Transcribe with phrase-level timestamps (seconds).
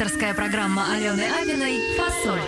[0.00, 2.40] Авторская программа Алены Абиной «Фасоль».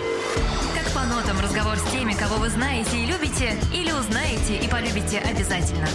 [0.73, 5.19] Как по нотам разговор с теми, кого вы знаете и любите, или узнаете и полюбите
[5.19, 5.87] обязательно.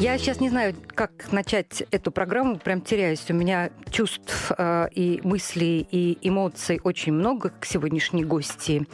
[0.00, 3.24] Я сейчас не знаю, как начать эту программу, прям теряюсь.
[3.30, 8.86] У меня чувств э, и мыслей, и эмоций очень много к сегодняшней гости.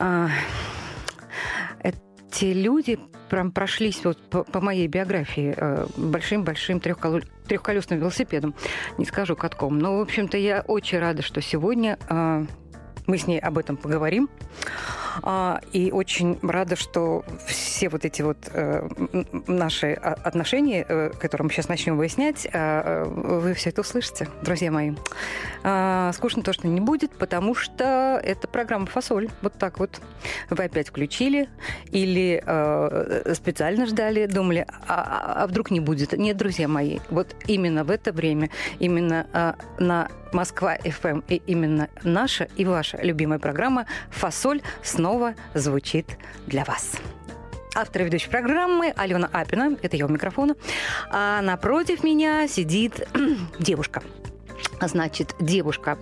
[0.00, 0.28] Э,
[2.34, 2.98] эти люди
[3.30, 8.54] прям прошлись вот по, по моей биографии э, большим-большим трехколо- трехколесным велосипедом.
[8.98, 9.78] Не скажу катком.
[9.78, 12.44] Но, в общем-то, я очень рада, что сегодня э,
[13.06, 14.28] мы с ней об этом поговорим.
[15.22, 18.88] А, И очень рада, что все вот эти вот э,
[19.46, 24.70] наши а- отношения, э, которые мы сейчас начнем выяснять, э, вы все это услышите, друзья
[24.70, 24.92] мои.
[25.62, 29.28] А, Скучно то, что не будет, потому что это программа «Фасоль».
[29.42, 30.00] Вот так вот.
[30.50, 31.48] Вы опять включили
[31.90, 32.42] или
[33.34, 36.12] специально ждали, думали, а, вдруг не будет.
[36.12, 42.48] Нет, друзья мои, вот именно в это время, именно на Москва ФМ и именно наша
[42.56, 44.62] и ваша любимая программа «Фасоль»
[45.04, 46.16] снова звучит
[46.46, 46.96] для вас.
[47.74, 50.56] Автор и ведущей программы Алена Апина, это я у микрофона,
[51.10, 53.06] а напротив меня сидит
[53.58, 54.02] девушка.
[54.80, 55.98] Значит, девушка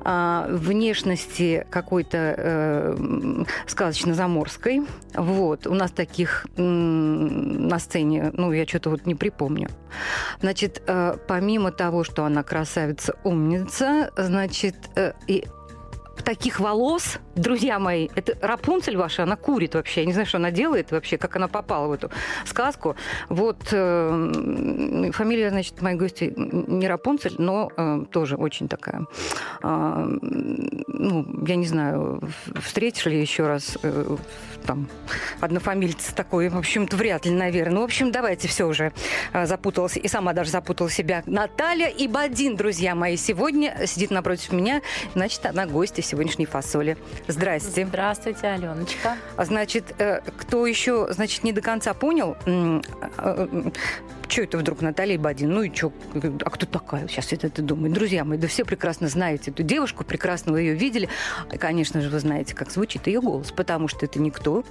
[0.00, 4.82] а, внешности какой-то э, сказочно-заморской.
[5.14, 5.66] Вот.
[5.66, 9.68] У нас таких м, на сцене, ну, я что-то вот не припомню.
[10.40, 15.44] Значит, э, помимо того, что она красавица, умница, значит, э, и
[16.22, 20.00] таких волос, друзья мои, это Рапунцель ваша, она курит вообще.
[20.00, 22.10] Я не знаю, что она делает вообще, как она попала в эту
[22.44, 22.96] сказку.
[23.28, 29.06] Вот э, фамилия, значит, моей гости не Рапунцель, но э, тоже очень такая.
[29.62, 30.18] э,
[30.86, 32.20] ну, я не знаю,
[32.60, 34.16] встретишь ли еще раз э,
[34.66, 34.88] там
[35.40, 37.74] однофамильца такой, в общем-то, вряд ли, наверное.
[37.74, 38.92] Ну, в общем, давайте все уже
[39.32, 41.22] э, запуталась, и сама даже запутала себя.
[41.26, 44.82] Наталья Ибадин, друзья мои, сегодня сидит напротив меня,
[45.14, 46.96] значит, она гостья сегодняшней фасоли.
[47.26, 47.86] Здрасте.
[47.86, 49.16] Здравствуйте, Аленочка.
[49.36, 52.36] А Значит, э, кто еще, значит, не до конца понял,
[54.28, 55.50] что это вдруг Наталья Ибадин?
[55.50, 55.92] Ну и что?
[56.44, 57.08] А кто такая?
[57.08, 57.94] Сейчас это ты думаешь.
[57.94, 61.08] Друзья мои, да все прекрасно знаете эту девушку, прекрасно вы ее видели.
[61.52, 64.64] И, конечно же, вы знаете, как звучит ее голос, потому что это никто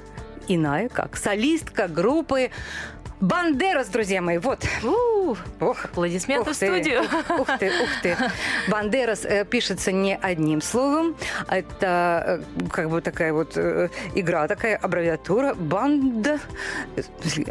[0.47, 2.51] иная, как солистка группы
[3.19, 4.37] Бандерас, друзья мои.
[4.37, 4.59] Вот.
[5.59, 7.01] Ох, аплодисменты Ух в ты, студию.
[7.01, 8.15] Ух, ух ты, ух ты.
[8.69, 11.15] Бандерас э, пишется не одним словом.
[11.47, 15.55] Это э, как бы такая вот э, игра, такая аббревиатура.
[15.55, 16.39] Банда.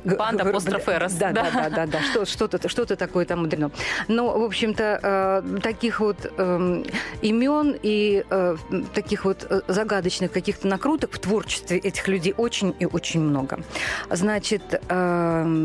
[0.05, 1.69] Банда апостроф «эрос», Да, да, да.
[1.71, 2.01] да, да.
[2.03, 3.73] Что- Что-то что-то такое там мудрено.
[4.07, 6.85] Но, в общем-то, э, таких вот эм,
[7.23, 8.57] имен и э,
[8.95, 13.59] таких вот э, загадочных каких-то накруток в творчестве этих людей очень и очень много.
[14.11, 15.56] Значит, эм,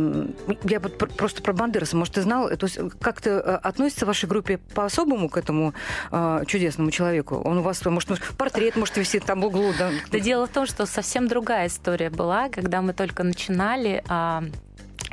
[0.63, 4.07] я вот пр- просто про Бандераса, может, ты знал, то есть как-то э, относится в
[4.07, 5.73] вашей группе по-особому к этому
[6.11, 7.35] э, чудесному человеку?
[7.37, 9.91] Он у вас, может, портрет, может, висит там в углу, да?
[10.11, 14.03] Да дело в том, что совсем другая история была, когда мы только начинали.
[14.07, 14.43] а,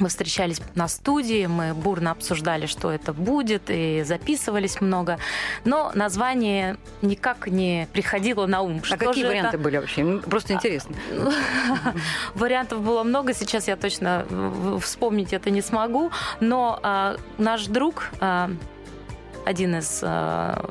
[0.00, 5.18] Мы встречались на студии, мы бурно обсуждали, что это будет, и записывались много.
[5.64, 8.80] Но название никак не приходило на ум.
[8.82, 9.64] А Что какие варианты это?
[9.64, 10.18] были вообще?
[10.18, 10.94] Просто интересно.
[12.34, 14.26] Вариантов было много, сейчас я точно
[14.80, 16.10] вспомнить это не смогу.
[16.40, 18.50] Но а, наш друг, а,
[19.44, 20.62] один из а,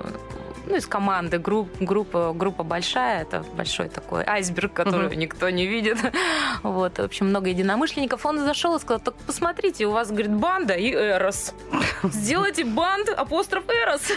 [0.68, 5.20] ну, из команды, групп, группа, группа большая, это большой такой айсберг, который Мгм.
[5.20, 5.98] никто не видит.
[6.64, 8.26] Вот, в общем, много единомышленников.
[8.26, 11.54] Он зашел и сказал, так посмотрите, у вас, говорит, банда и Эрос.
[12.04, 14.12] Сделайте банд, апостроф Эрос.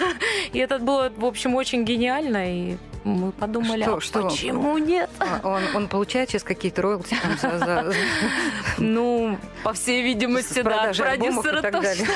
[0.52, 4.22] И это было, в общем, очень гениально, и мы подумали, Что- а что?
[4.28, 5.08] почему нет?
[5.18, 7.92] А Он, он получает сейчас какие-то роялти там за, за-
[8.78, 12.06] Ну, по всей видимости, да, продюсера точно.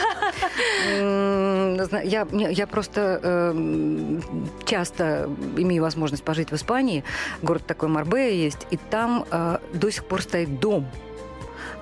[2.02, 4.20] Я, я просто э,
[4.64, 7.04] часто имею возможность пожить в Испании.
[7.42, 8.66] Город такой Марбея есть.
[8.70, 10.86] И там э, до сих пор стоит дом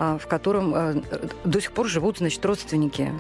[0.03, 0.95] в котором э,
[1.45, 3.13] до сих пор живут, значит, родственники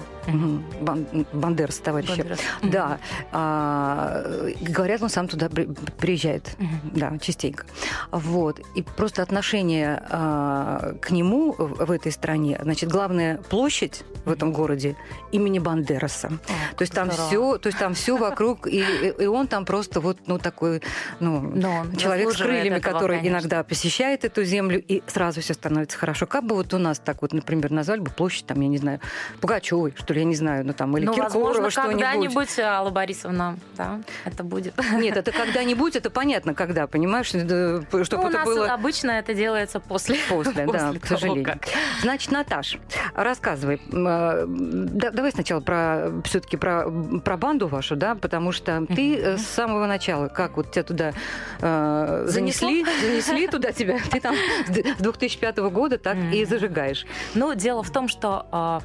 [0.80, 2.16] Бан- Бандерас, товарища.
[2.16, 2.40] Бандерас.
[2.62, 2.98] Да.
[3.32, 4.24] А,
[4.60, 5.68] говорят, он сам туда при-
[5.98, 6.56] приезжает.
[6.84, 7.64] Да, частенько.
[8.10, 8.60] Вот.
[8.74, 14.96] И просто отношение а, к нему в этой стране, значит, главная площадь в этом городе
[15.32, 16.28] имени Бандераса.
[16.28, 17.28] О, То есть там здорово.
[17.28, 18.80] все, то есть там все вокруг, и,
[19.18, 20.82] и- он там просто вот, ну, такой,
[21.20, 21.52] ну,
[21.96, 23.36] человек с крыльями, этого, который конечно.
[23.38, 26.26] иногда посещает эту землю, и сразу все становится хорошо.
[26.26, 28.78] Как бы вот вот у нас так вот, например, назвали бы площадь, там, я не
[28.78, 29.00] знаю,
[29.40, 31.92] Пугачевой, что ли, я не знаю, ну там, или ну, Киркорова возможно, что-нибудь.
[32.02, 34.74] когда-нибудь, Алла Борисовна, да, это будет.
[34.92, 38.72] Нет, это когда-нибудь, это понятно, когда, понимаешь, чтобы ну, это у нас было...
[38.72, 40.16] обычно это делается после.
[40.28, 41.44] После, да, к сожалению.
[41.44, 41.64] как.
[42.00, 42.78] Значит, Наташ,
[43.14, 43.80] рассказывай.
[43.92, 46.88] Э, да- давай сначала про все-таки про,
[47.24, 51.12] про банду вашу, да, потому что ты э, с самого начала, как вот тебя туда
[51.60, 54.34] э, занесли, занесли туда тебя, ты там
[54.66, 56.44] с д- с 2005 года так и Мгм.
[56.66, 57.06] Зажигаешь.
[57.34, 58.80] Ну, дело в том, что а,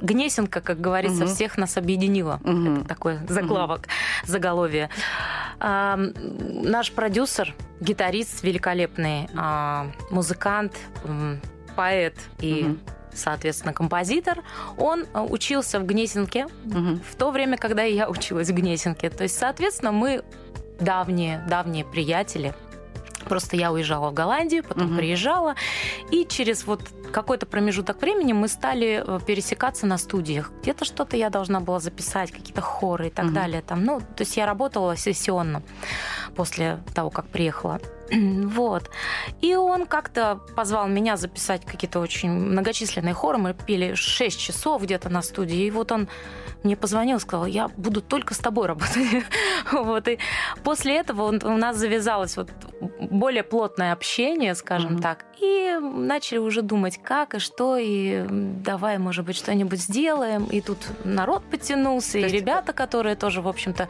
[0.00, 1.34] Гнесинка, как говорится, Мгм.
[1.34, 2.40] всех нас объединила.
[2.44, 2.80] Мгм.
[2.80, 3.88] Это такой заглавок,
[4.24, 4.90] заголовие.
[5.58, 6.12] А, м,
[6.62, 10.74] наш продюсер, гитарист великолепный, а, музыкант,
[11.74, 12.80] поэт и, Мгм.
[13.12, 14.42] соответственно, композитор,
[14.78, 17.00] он а, учился в Гнесинке Мгм.
[17.10, 19.10] в то время, когда я училась в Гнесинке.
[19.10, 20.22] То есть, соответственно, мы
[20.78, 22.54] давние, давние приятели.
[23.28, 24.96] Просто я уезжала в Голландию, потом Мгм.
[24.96, 25.54] приезжала,
[26.10, 26.80] и через вот
[27.12, 30.50] какой-то промежуток времени мы стали э, пересекаться на студиях.
[30.62, 33.34] Где-то что-то я должна была записать, какие-то хоры и так Мгм.
[33.34, 33.62] далее.
[33.62, 35.62] Там, ну, то есть я работала сессионно
[36.34, 37.80] после того, как приехала.
[38.10, 38.90] Вот.
[39.40, 43.38] И он как-то позвал меня записать какие-то очень многочисленные хоры.
[43.38, 45.64] Мы пели 6 часов где-то на студии.
[45.66, 46.08] И вот он
[46.62, 48.96] мне позвонил, сказал, я буду только с тобой работать.
[49.72, 50.08] Вот.
[50.08, 50.18] И
[50.64, 52.50] после этого он- у нас завязалось вот
[53.00, 55.25] более плотное общение, скажем так.
[55.40, 60.44] И начали уже думать, как и что, и давай, может быть, что-нибудь сделаем.
[60.46, 63.88] И тут народ подтянулся, и есть- ребята, которые тоже, в общем-то,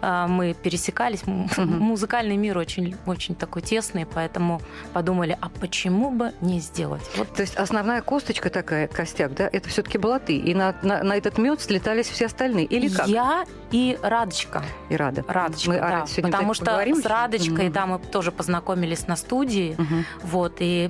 [0.00, 1.22] а, мы пересекались.
[1.26, 1.78] Мгм.
[1.78, 4.60] Музыкальный мир очень, очень такой тесный, поэтому
[4.92, 7.02] подумали, а почему бы не сделать?
[7.16, 10.36] Вот То есть основная косточка такая, костяк, да, это все-таки была ты.
[10.36, 12.66] И на, на, на этот мед слетались все остальные.
[12.66, 13.06] Или как?
[13.08, 14.62] я и Радочка.
[14.90, 15.24] И рада.
[15.26, 16.06] Радочка, Мы о да.
[16.06, 17.06] Сегодня Потому что с.
[17.06, 17.72] Радочкой, Мгм.
[17.72, 19.74] да, мы тоже познакомились на студии.
[19.78, 20.04] Мгм.
[20.22, 20.81] Вот, и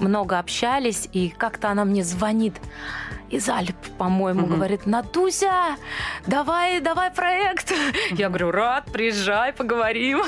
[0.00, 2.54] много общались, и как-то она мне звонит
[3.30, 4.54] из Альп, по-моему, Мгм.
[4.54, 5.52] говорит, Натуся,
[6.26, 7.72] давай, давай проект.
[8.12, 10.22] Я говорю, рад, приезжай, поговорим.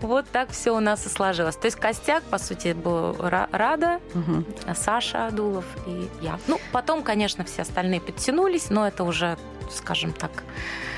[0.00, 1.54] Вот так все у нас и сложилось.
[1.56, 4.44] То есть костяк, по сути, был Ра- Рада, Мгм.
[4.74, 6.38] Саша Адулов и я.
[6.48, 9.36] Ну, потом, конечно, все остальные подтянулись, но это уже,
[9.70, 10.30] скажем так,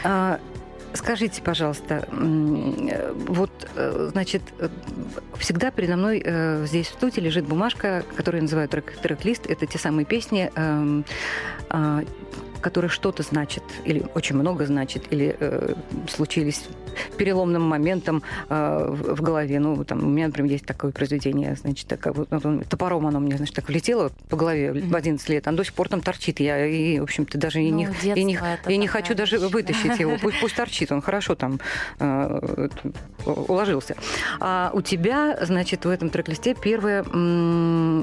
[0.05, 0.41] А,
[0.95, 4.69] Скажите, пожалуйста, э, вот, э, значит, э,
[5.39, 6.23] всегда передо мной
[6.67, 9.47] здесь в студии лежит бумажка, которую я называю трек- трек-лист.
[9.47, 11.05] Это те самые песни, эм,
[11.69, 12.03] а,
[12.63, 15.75] которые что-то значат, или очень много значат, или э,
[16.09, 16.65] случились
[17.17, 19.59] переломным моментом э, в, голове.
[19.61, 23.21] Ну, там, у меня, например, есть такое произведение, значит, так, вот, вот он- топором оно
[23.21, 26.41] мне, значит, так влетело по голове в 11 лет, оно до сих пор там торчит.
[26.41, 29.15] Я, и, в общем-то, даже и не, Ну, и не, детство это я не хочу
[29.15, 30.17] даже вытащить его.
[30.21, 31.61] Пусть, пусть торчит, он хорошо там
[31.99, 32.69] э,
[33.27, 33.97] уложился.
[34.41, 37.03] А у тебя, значит, в этом трек-листе первое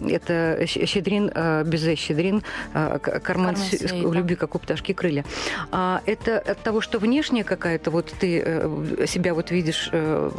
[0.10, 4.18] это Щедрин, э, Безе Щедрин, э, Кармен Кармен Сю- Сюит, в да.
[4.18, 5.24] любви, как у пташки крылья.
[5.72, 9.90] А это от того, что внешне какая-то вот ты э, себя вот видишь.
[9.92, 10.32] э,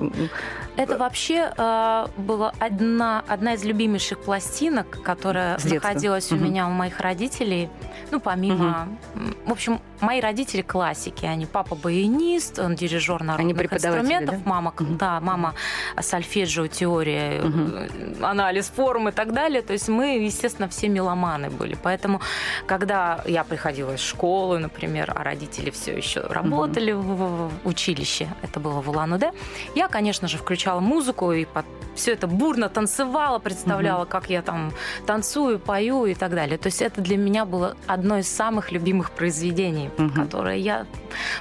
[0.77, 6.45] Это вообще э, была одна, одна из любимейших пластинок, которая находилась у Мгм.
[6.45, 7.69] меня у моих родителей.
[8.11, 8.89] Ну, помимо...
[9.15, 11.27] м, В общем, мои родители классики.
[11.27, 14.51] Они папа баянист, он дирижер народных преподаватели, инструментов, да?
[14.51, 14.97] мама, Мгм.
[14.97, 15.55] да, мама
[16.01, 19.63] сольфеджио, теория, э, анализ форм и так далее.
[19.63, 21.77] То есть мы, естественно, все меломаны были.
[21.83, 22.21] Поэтому,
[22.67, 28.29] когда я приходила из школы, например, а родители все еще работали в, в- в училище,
[28.43, 29.33] это было в Улан-Удэ,
[29.75, 31.47] я, конечно же, включала музыку и
[31.95, 34.73] все это бурно танцевала, представляла, как я там
[35.07, 36.57] танцую, пою и так далее.
[36.57, 40.11] То есть это для меня было одно из самых любимых произведений, Мгм.
[40.25, 40.87] которое я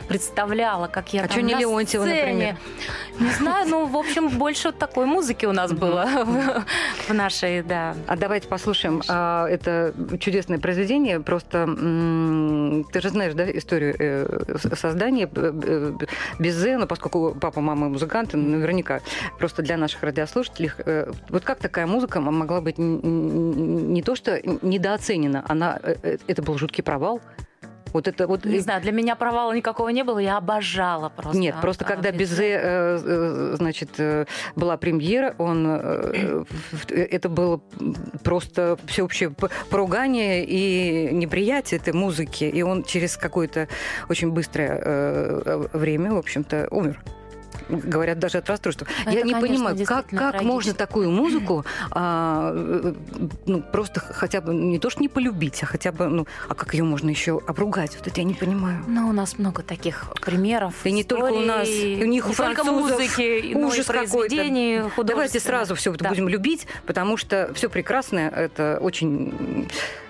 [0.07, 2.21] представляла, как я А там чё не на Леонтьева, сцене.
[2.21, 2.55] например?
[3.19, 7.95] Не знаю, ну, в общем, больше такой музыки у нас было в- нашей, да.
[8.07, 11.19] А давайте послушаем а, это чудесное произведение.
[11.19, 11.65] Просто
[12.91, 15.93] ты же знаешь, да, историю э, создания э, э,
[16.39, 19.01] Безе, ну, поскольку папа, мама музыканты, наверняка
[19.37, 20.71] просто для наших радиослушателей.
[21.29, 27.21] Вот как такая музыка могла быть не то что недооценена, она это был жуткий провал.
[27.93, 31.37] Вот это вот Не знаю, для меня провала никакого не было, я обожала просто.
[31.37, 32.59] Нет, просто когда Безе.
[32.61, 35.67] Э, э, значит, э, была премьера, он,
[36.87, 37.61] это было
[38.23, 39.31] просто всеобщее
[39.69, 43.67] поругание и неприятие этой музыки, и он через какое-то
[44.09, 46.99] очень быстрое время, в общем-то, умер.
[47.69, 48.87] Говорят даже от расстройства.
[49.01, 50.43] Это, я не конечно, понимаю, как, как трагично.
[50.43, 52.51] можно такую музыку а,
[53.45, 56.73] ну, просто хотя бы не то, что не полюбить, а хотя бы, ну, а как
[56.73, 57.95] ее можно еще обругать?
[57.97, 58.83] Вот это я не понимаю.
[58.87, 60.73] Ну, у нас много таких примеров.
[60.85, 65.03] И не только у нас, и у них у не французов музыки, но ужас какой-то.
[65.03, 66.09] Давайте сразу все Да.
[66.09, 69.67] будем любить, потому что все прекрасное это очень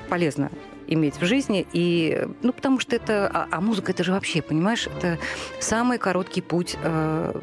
[0.10, 0.50] полезно
[0.94, 1.66] иметь в жизни.
[1.74, 3.30] И, ну, потому что это...
[3.34, 5.18] А, а музыка, это же вообще, понимаешь, это
[5.60, 7.40] самый короткий путь э,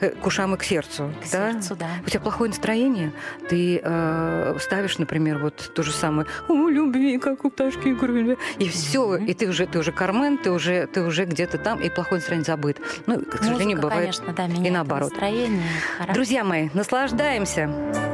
[0.00, 1.12] э, к ушам и к сердцу.
[1.20, 1.52] К да?
[1.52, 1.88] сердцу, да.
[2.06, 3.12] У тебя плохое настроение,
[3.48, 8.68] ты э, ставишь, например, вот то же самое «О, любви, как у пташки игры», и
[8.68, 12.20] все, и ты уже, ты уже Кармен, ты уже, ты уже где-то там, и плохое
[12.20, 12.80] настроение забыт.
[13.06, 15.10] Ну, к сожалению, Музыка, бывает конечно, да, меняет наоборот.
[15.10, 15.62] настроение,
[15.96, 16.14] характер.
[16.14, 18.11] Друзья мои, наслаждаемся.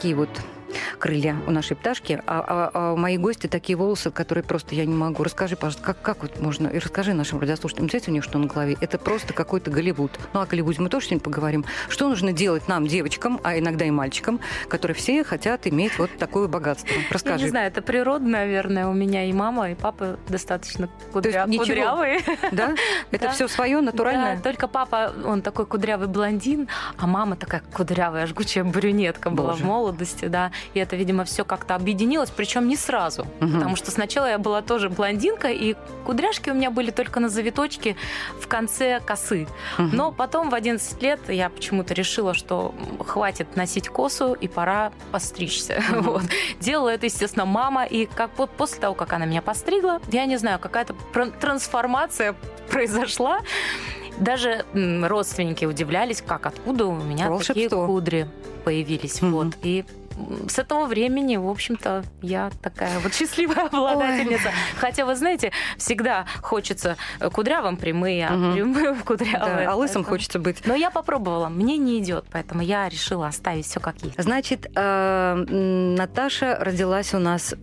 [0.00, 0.30] Такие вот
[1.00, 4.84] крылья у нашей пташки, а, а- а у моей гости такие волосы, которые просто я
[4.84, 5.24] не могу.
[5.24, 8.46] Расскажи, пожалуйста, как, как вот можно, и расскажи нашим радиослушателям, знаете, у нее что на
[8.46, 8.76] голове?
[8.80, 10.12] Это просто какой-то Голливуд.
[10.34, 11.64] Ну, о Голливуде мы тоже сегодня поговорим.
[11.88, 16.46] Что нужно делать нам, девочкам, а иногда и мальчикам, которые все хотят иметь вот такое
[16.48, 16.92] богатство?
[16.94, 17.44] Я Расскажи.
[17.44, 18.86] не знаю, это природно, наверное.
[18.86, 21.46] У меня и мама, и папа достаточно кудря...
[21.46, 22.20] кудрявые.
[22.52, 22.74] Да?
[23.10, 23.30] Это Да.
[23.32, 24.36] все свое, натуральное?
[24.36, 29.62] Да, только папа, он такой кудрявый блондин, а мама такая кудрявая, жгучая брюнетка была в
[29.62, 30.50] молодости, да.
[30.74, 33.26] И это, видимо, все как-то объединилось, причем не сразу.
[33.40, 33.54] Мгм.
[33.54, 37.96] Потому что сначала я была тоже блондинка, и кудряшки у меня были только на завиточке
[38.40, 39.46] в конце косы.
[39.78, 39.90] Мгм.
[39.96, 42.74] Но потом в 11 лет я почему-то решила, что
[43.06, 45.82] хватит носить косу и пора постричься.
[45.90, 46.02] Мгм.
[46.02, 46.22] Вот.
[46.60, 47.84] Делала это, естественно, мама.
[47.84, 50.94] И как вот после того, как она меня постригла, я не знаю, какая-то
[51.40, 52.34] трансформация
[52.70, 53.40] произошла.
[54.18, 58.28] Даже родственники удивлялись, как откуда у меня такие кудри
[58.64, 59.22] появились.
[59.22, 59.32] Мгм.
[59.32, 59.54] Вот.
[59.62, 59.84] И
[60.48, 64.50] с этого времени, в общем-то, я такая вот счастливая обладательница.
[64.78, 66.96] Хотя, вы знаете, всегда хочется
[67.32, 68.52] кудрявым прямые, а Мгм.
[68.54, 69.66] прямым кудрявые.
[69.66, 70.66] Да, а лысым Поэтому- хочется быть.
[70.66, 74.20] но я попробовала, мне не идет, поэтому я решила оставить все как есть.
[74.22, 75.34] Значит, э,
[75.96, 77.54] Наташа родилась у нас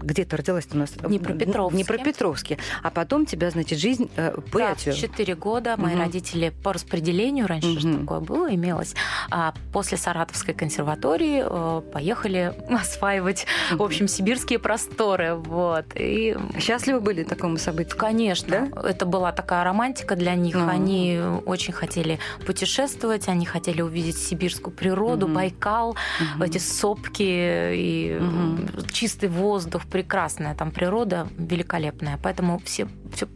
[0.00, 0.90] где ты родилась у нас?
[0.90, 1.76] В Днепропетровске.
[1.76, 2.58] Днепропетровске.
[2.82, 6.02] А потом тебя, значит, жизнь э, Да, в 4 года мои Мгм.
[6.02, 8.00] родители по распределению, раньше же Мгм.
[8.00, 8.94] такое было, имелось,
[9.30, 15.34] а после Саратовской консерватории э, поехали осваивать, в общем, сибирские просторы.
[15.34, 15.86] Вот.
[15.94, 17.96] И Счастливы были такому событию?
[17.98, 20.54] Конечно, это была такая романтика для них.
[20.56, 20.68] Ну.
[20.68, 25.34] Они очень хотели путешествовать, они хотели увидеть сибирскую природу, Мгм.
[25.34, 25.96] Байкал,
[26.34, 26.42] Мгм.
[26.42, 28.68] эти сопки и Мгм.
[28.92, 32.18] чистый воздух, прекрасная там природа, великолепная.
[32.22, 33.26] Поэтому все, все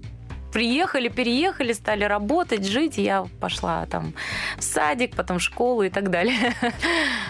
[0.57, 2.97] приехали, переехали, стали работать, жить.
[2.97, 4.15] Я пошла там
[4.57, 6.55] в садик, потом в школу и так далее.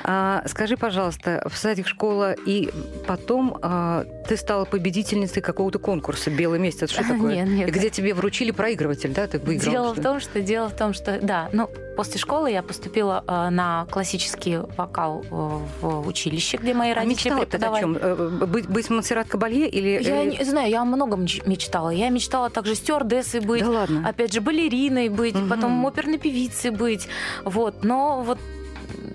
[0.04, 2.70] А, скажи, пожалуйста, в садик, школа, и
[3.08, 6.82] потом а, ты стала победительницей какого-то конкурса «Белый месяц».
[6.84, 7.34] Это что такое?
[7.34, 7.70] Нет, нет.
[7.70, 9.26] Где тебе вручили проигрыватель, да?
[9.26, 9.72] Ты выиграла?
[9.72, 13.24] Дело что в том, что дело в том, что да, ну после школы я поступила
[13.26, 17.80] э, на классический вокал э, в училище, где мои А родители мечтала ты о преподавали.
[17.80, 17.96] чем?
[18.00, 20.00] Э, Быть, быть Монсеррат Кабалье или...
[20.02, 21.88] Я или- не знаю, я о многом меч- мечтала.
[21.90, 24.08] Я мечтала также стюардессой быть, Да ладно.
[24.08, 25.48] опять же балериной быть, Мгм.
[25.48, 27.08] потом оперной певицей быть,
[27.44, 27.84] вот.
[27.84, 28.38] Но вот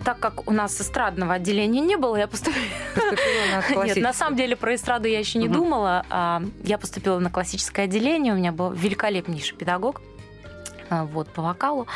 [0.04, 2.64] так как у нас эстрадного отделения не было, я поступила.
[2.96, 6.06] Поступила на Нет, на самом деле про эстраду я еще не думала.
[6.10, 10.02] А, Я поступила на классическое отделение, у меня был великолепнейший педагог
[10.90, 11.88] а, вот, по вокалу.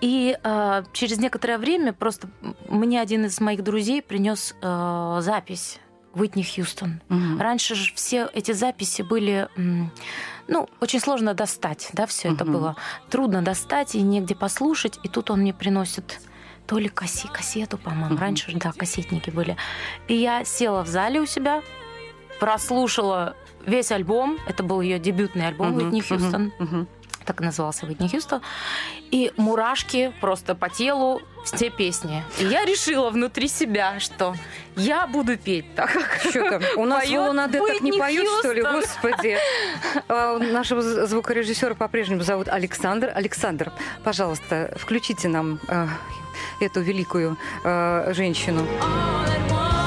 [0.00, 2.28] И а, через некоторое время просто
[2.68, 5.78] мне один из моих друзей принес запись
[6.14, 7.00] Уитни Хьюстон.
[7.08, 7.40] Мгм.
[7.40, 9.48] Раньше же все эти записи были,
[10.48, 12.52] ну, очень сложно достать, да, все это Мгм.
[12.52, 12.76] было
[13.10, 14.98] трудно достать и негде послушать.
[15.02, 16.20] И тут он мне приносит
[16.66, 18.16] то ли касси, кассету, по-моему.
[18.16, 19.56] Раньше же, да, кассетники были.
[20.08, 21.62] И я села в зале у себя,
[22.40, 23.34] прослушала
[23.66, 24.38] весь альбом.
[24.46, 26.52] Это был ее дебютный альбом Мгм, Уитни Хьюстон.
[26.58, 26.88] мгм.
[27.24, 28.42] Так и назывался Уитни Хьюстон.
[29.12, 32.24] И мурашки просто по телу все песни.
[32.40, 34.34] И я решила внутри себя, что
[34.74, 36.62] я буду петь так, как Что там?
[36.76, 38.62] У нас Лунаде так не поют, что ли?
[38.62, 39.36] Господи.
[40.08, 43.12] А, Нашего звукорежиссера по-прежнему зовут Александр.
[43.14, 43.70] Александр,
[44.02, 45.86] пожалуйста, включите нам э,
[46.60, 48.66] эту великую э, женщину.
[48.80, 49.81] All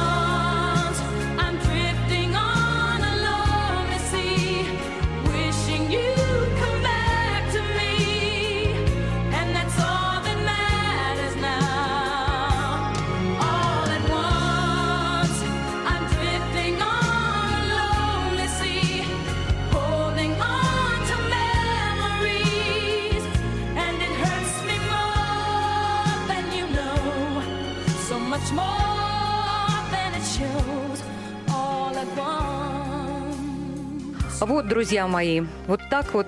[34.76, 36.28] друзья мои, вот так вот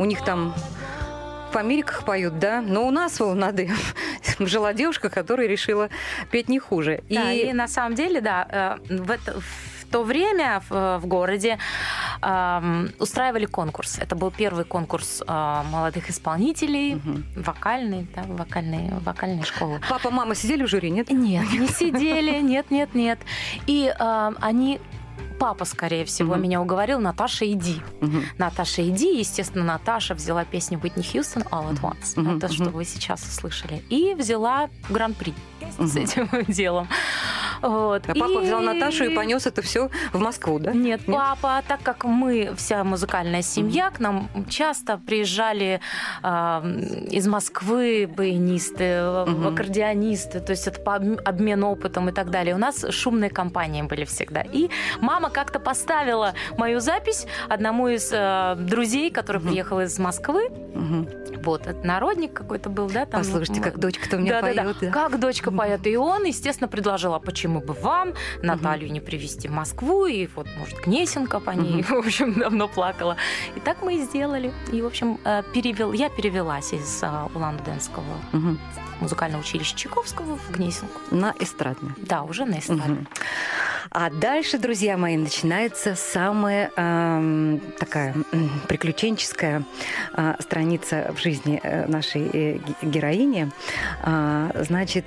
[0.00, 0.52] у них там
[1.52, 2.60] в Америках поют, да?
[2.60, 3.70] Но у нас в Нады
[4.40, 5.90] жила девушка, которая решила
[6.32, 7.04] петь не хуже.
[7.08, 11.56] Да, и на самом деле, да, э, в, это- в то время в, в городе
[12.20, 14.00] эм, устраивали конкурс.
[14.00, 17.00] Это был первый конкурс э, молодых исполнителей,
[17.36, 19.80] вокальный, да, вокальные, вокальные школы.
[19.88, 21.12] Папа, мама сидели в жюри, нет?
[21.12, 23.20] Нет, не сидели, нет, нет, нет.
[23.68, 24.80] И э, они
[25.38, 26.42] папа, скорее всего, Мгм.
[26.42, 27.80] меня уговорил, Наташа, иди.
[28.00, 28.22] Мгм.
[28.38, 29.18] Наташа, иди.
[29.18, 32.14] Естественно, Наташа взяла песню Whitney Хьюстон «All at Once».
[32.20, 33.82] Мгм, Это что вы сейчас услышали.
[33.90, 35.34] И взяла гран-при
[35.78, 36.02] с Мгм.
[36.04, 36.88] этим делом.
[37.62, 38.02] Вот.
[38.08, 40.72] А папа И- взял Наташу и понес это все в Москву, да?
[40.72, 45.80] Нет, папа, так как мы вся музыкальная семья, к нам часто приезжали
[46.22, 46.62] а,
[47.10, 49.46] из Москвы баянисты, Мгм.
[49.48, 52.54] аккордеонисты, то есть это по об- обмен опытом и так далее.
[52.54, 54.42] У нас шумные компании были всегда.
[54.42, 54.68] И
[55.00, 59.48] мама как-то поставила мою запись одному из э, друзей, который Мгм.
[59.48, 60.48] приехал из Москвы.
[60.74, 61.08] Мгм.
[61.44, 63.04] Вот, это народник какой-то был, да?
[63.06, 64.62] Там, Послушайте, как дочка-то у меня да-да-да.
[64.64, 64.76] поет.
[64.80, 64.90] да.
[64.90, 65.86] Как дочка поет.
[65.86, 70.06] И он, естественно, предложил, а почему бы вам Наталью не привезти в Москву?
[70.06, 73.16] И вот, может, Гнесинка по ней, в общем, давно плакала.
[73.56, 74.52] И так мы и сделали.
[74.72, 78.04] И, в общем, э, перевел, я перевелась из э, Улан-Удэнского
[79.00, 81.00] музыкального училища Чайковского в Гнесинку.
[81.10, 81.94] На эстрадную.
[81.98, 82.82] Да, уже на эстраде.
[82.82, 83.08] Мгм.
[83.90, 88.14] А дальше, друзья мои, начинается самая эм, такая
[88.68, 89.64] приключенческая
[90.16, 93.50] э, страница в жизни э, нашей э, ге- героини.
[94.02, 95.04] А, значит,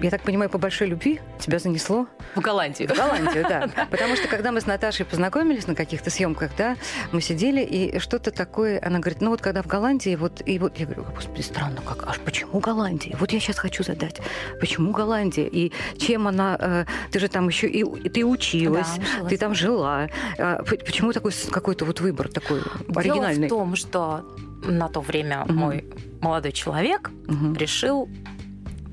[0.00, 2.88] я так понимаю, по большой любви тебя занесло В Голландию.
[2.88, 3.86] в Голландию, да.
[3.90, 6.76] Потому что когда мы с Наташей познакомились на каких-то съемках, да,
[7.12, 10.78] мы сидели, и что-то такое, она говорит, ну вот когда в Голландии, вот, и вот
[10.78, 13.16] я говорю, господи, странно, как, аж почему Голландия?
[13.18, 14.20] Вот я сейчас хочу задать,
[14.60, 15.46] почему Голландия?
[15.48, 19.30] И чем она, э, ты же там еще и, и ты училась, Да, училась.
[19.30, 20.08] ты там жила.
[20.38, 22.60] А, почему такой какой-то вот выбор такой
[22.94, 23.48] оригинальный?
[23.48, 24.24] Дело в том, что
[24.62, 25.56] на то время Мгм.
[25.56, 25.84] мой
[26.20, 27.54] молодой человек Мгм.
[27.54, 28.08] решил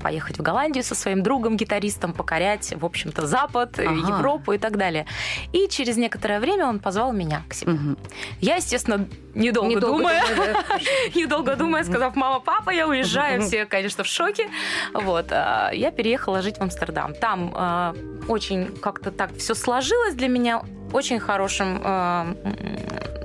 [0.02, 3.94] поехать в Голландию со своим другом-гитаристом, покорять, в общем-то, Запад, э, Ага.
[4.16, 5.06] Европу и так далее.
[5.54, 7.72] И через некоторое время он позвал меня к себе.
[7.72, 7.96] Мгм.
[8.42, 10.22] Я, естественно, недолго, Недолго думая,
[11.14, 14.50] недолго думая, сказав, мама, папа, я уезжаю, все, конечно, в шоке.
[14.92, 17.14] Вот, а, я переехала жить в Амстердам.
[17.14, 17.94] Там а,
[18.28, 20.62] очень как-то так все сложилось для меня
[20.92, 21.80] очень хорошим.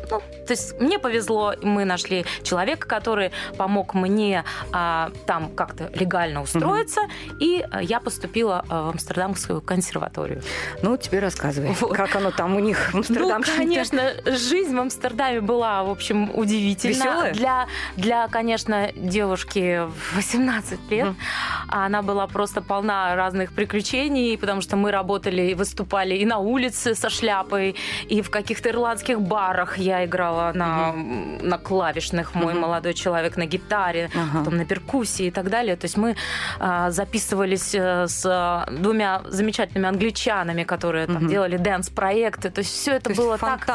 [0.09, 6.41] Ну, то есть мне повезло, мы нашли человека, который помог мне а, там как-то легально
[6.41, 7.01] устроиться,
[7.39, 10.41] и а, я поступила а, в Амстердамскую консерваторию.
[10.81, 11.95] Ну, теперь рассказывай, Вот.
[11.95, 13.43] как оно там у них в Ну, Амстердаме.
[13.57, 17.31] конечно, жизнь в Амстердаме была, в общем, удивительна.
[17.33, 21.07] Для, для, конечно, девушки в 18 лет.
[21.07, 21.17] Мгм.
[21.67, 26.95] Она была просто полна разных приключений, потому что мы работали и выступали и на улице
[26.95, 27.75] со шляпой,
[28.07, 32.61] и в каких-то ирландских барах я играла на, на клавишных, мой Мгм.
[32.61, 34.39] молодой человек на гитаре, Ага.
[34.39, 35.75] потом на перкуссии и так далее.
[35.75, 36.15] То есть мы
[36.59, 41.27] а, записывались э, с а, двумя замечательными англичанами, которые там Мгм.
[41.27, 42.49] делали дэнс-проекты.
[42.49, 43.67] То есть все это То было так,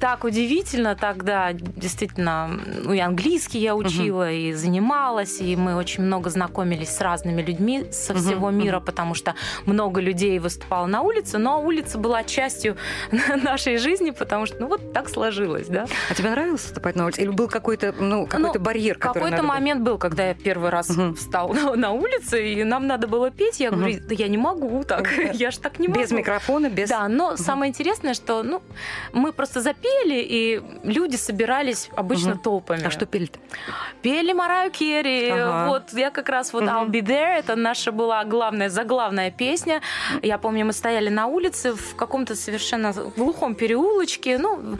[0.00, 1.52] так удивительно тогда.
[1.52, 2.48] Действительно,
[2.84, 7.86] ну и английский я учила, и занималась, и мы очень много знакомились с разными людьми
[7.92, 9.34] со всего мира, потому что
[9.66, 12.76] много людей выступало на улице, но улица была частью
[13.42, 15.86] нашей жизни, потому что, ну вот так сложилось, да.
[16.10, 17.22] А тебе нравилось выступать на улице?
[17.22, 20.88] Или был какой-то, ну, какой-то Ну, барьер, который Какой-то момент был, когда я первый раз
[20.90, 21.14] Мгм.
[21.14, 23.60] встал на, улице, и нам надо было петь.
[23.60, 23.78] Я Мгм.
[23.80, 26.00] говорю, да я не могу так, я ж так не могу.
[26.00, 26.88] Без микрофона, без...
[26.88, 28.62] Да, но самое интересное, что ну,
[29.12, 32.38] мы просто запели, и люди собирались обычно Мгм.
[32.40, 32.84] толпами.
[32.86, 33.38] А что пели-то?
[34.02, 35.30] Пели Мараю Керри.
[35.30, 35.68] Ага.
[35.68, 36.70] Вот я как раз вот Мгм.
[36.72, 37.38] I'll be there.
[37.38, 39.80] Это наша была главная, заглавная песня.
[40.22, 44.38] Я помню, мы стояли на улице в каком-то совершенно глухом переулочке.
[44.38, 44.78] Ну,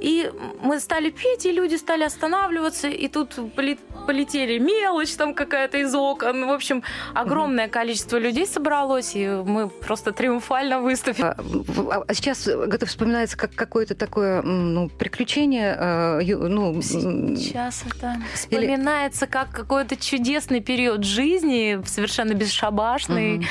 [0.00, 0.29] и
[0.62, 2.88] мы стали петь, и люди стали останавливаться.
[2.88, 6.46] И тут поле- полетели мелочь там какая-то из окон.
[6.46, 6.82] В общем,
[7.14, 11.24] огромное количество людей собралось, и мы просто триумфально выступили.
[11.26, 15.76] А, в- а сейчас это вспоминается как какое-то такое ну, приключение,
[16.20, 23.46] э, ну, Сейчас это вспоминается как какой-то чудесный период жизни, совершенно бесшабашный,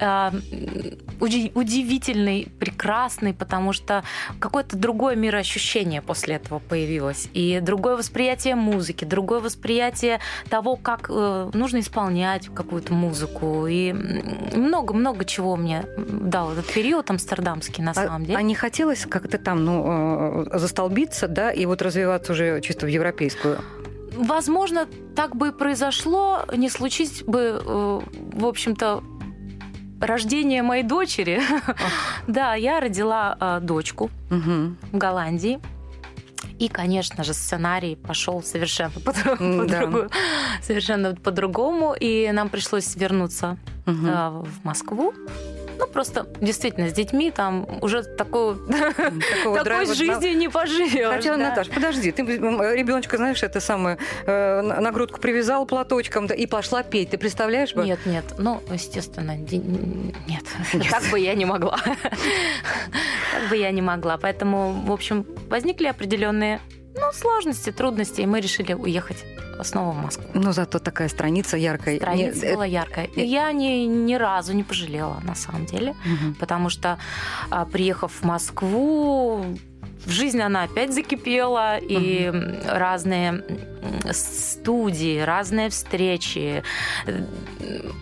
[0.00, 0.32] а,
[1.20, 4.02] уди- удивительный, прекрасный, потому что
[4.40, 7.28] какое-то другое мироощущение после этого появилось.
[7.34, 13.66] И другое восприятие музыки, другое восприятие того, как э, нужно исполнять какую-то музыку.
[13.66, 18.38] И много-много чего мне дал этот период амстердамский на а- самом деле.
[18.38, 22.88] а не хотелось как-то там, ну, э, застолбиться, да, и вот развиваться уже чисто в
[22.88, 23.58] европейскую?
[24.16, 28.00] Возможно, так бы и произошло, не случись бы, э,
[28.32, 29.02] в общем-то,
[30.00, 31.40] рождение моей дочери.
[32.26, 35.60] Да, я родила э, дочку в Голландии.
[36.58, 39.36] И, конечно же, сценарий пошел совершенно по- да.
[39.36, 40.08] по-другому.
[40.62, 41.94] Совершенно по-другому.
[41.98, 45.12] И нам пришлось вернуться э, в Москву.
[45.78, 48.56] Ну, просто действительно, с детьми там уже Такого
[49.64, 51.08] такой жизнью не поживешь.
[51.08, 51.36] Хотя.
[51.36, 57.10] Наташ, подожди, ты ребеночка, знаешь, это самое, э, на грудку привязал платочком и пошла петь.
[57.10, 57.74] Ты представляешь?
[57.74, 60.44] Нет, нет, ну, естественно, нет.
[60.90, 61.78] Так бы я не могла.
[61.78, 64.16] Так бы я не могла.
[64.16, 66.60] Поэтому, в общем, возникли определенные
[66.94, 69.24] ну, сложности, трудности, и мы решили уехать
[69.62, 70.26] снова в Москву.
[70.34, 71.96] Но зато такая страница яркая.
[71.96, 73.06] Страница Не- э, была яркая.
[73.16, 75.94] И я ни, ни разу не пожалела, на самом деле.
[76.04, 76.34] Мгм.
[76.34, 76.98] Потому что,
[77.50, 79.44] а, приехав в Москву,
[80.04, 83.42] в жизнь она опять закипела, и м, разные
[84.12, 86.62] студии, разные встречи.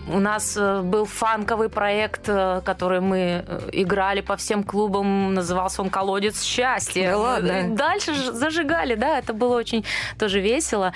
[0.08, 5.82] У нас э, был фанковый проект, э, который мы э, играли по всем клубам, назывался
[5.82, 7.10] он «Колодец счастья».
[7.12, 7.68] Да ладно?
[7.76, 9.84] Дальше зажигали, да, это было очень
[10.18, 10.92] тоже весело.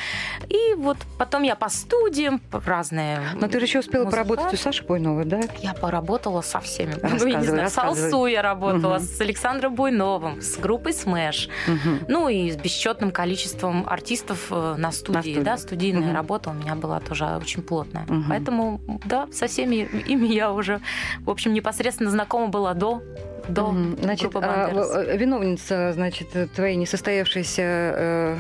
[0.49, 4.29] И вот потом я по студиям, разные Но ты же еще успела музыканты.
[4.35, 5.41] поработать у Саши Бойновой, да?
[5.59, 6.95] Я поработала со всеми.
[7.03, 7.79] Ну, не знаю, с.
[7.79, 9.05] Алсу я работала, Мгм.
[9.05, 11.49] с Александром Буйновым, с группой Smash.
[11.67, 12.01] Мгм.
[12.09, 15.21] Ну и с бесчетным количеством артистов э, на студии.
[15.33, 15.41] студии.
[15.41, 16.15] Да, студийная Мгм.
[16.15, 18.05] работа у меня была тоже очень плотная.
[18.09, 18.27] Мгм.
[18.29, 20.81] Поэтому, да, со всеми ими я уже,
[21.21, 23.03] в общем, непосредственно знакома была до,
[23.49, 23.97] до Мгм.
[24.03, 24.97] Значит, группы а, Бандерас.
[24.97, 28.39] э, виновница, значит, твоей несостоявшейся э,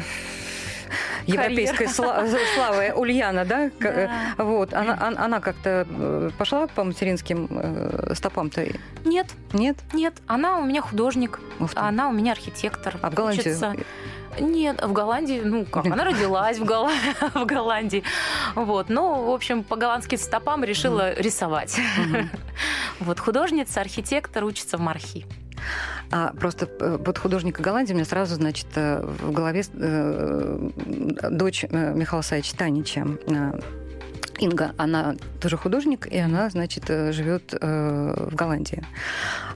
[1.26, 3.66] европейской сла- славы Ульяна, да?
[3.80, 4.44] Э, Да.
[4.44, 8.66] Вот, она, она, как-то э, пошла по материнским э, стопам-то?
[9.04, 9.76] Нет, Нет?
[9.92, 11.40] нет, она у меня художник,
[11.74, 12.96] она у меня архитектор.
[13.02, 13.40] А в Голландии?
[13.40, 13.74] Учится-
[14.40, 16.90] Нет, в Голландии, ну как, она родилась в, Голла-
[17.34, 18.02] в Голландии.
[18.54, 21.78] Вот, ну, в общем, по голландским стопам решила рисовать.
[21.98, 22.30] Мгм.
[23.00, 25.26] Вот, художница, архитектор, учится в Мархи.
[26.10, 30.70] А просто э, вот художника Голландии у меня сразу, значит, э, в голове э,
[31.30, 33.06] дочь Михаила Саевича Танича.
[34.38, 38.82] Э, Инга, она тоже художник, и она, значит, э, живет э, в Голландии.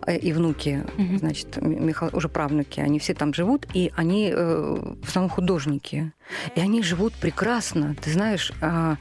[0.07, 1.19] Э, И внуки, Мгм.
[1.19, 6.13] значит, Ми- Миха- уже правнуки, они все там живут, и они э, в основном художники.
[6.55, 7.97] И они живут прекрасно.
[8.01, 8.97] Ты знаешь, а,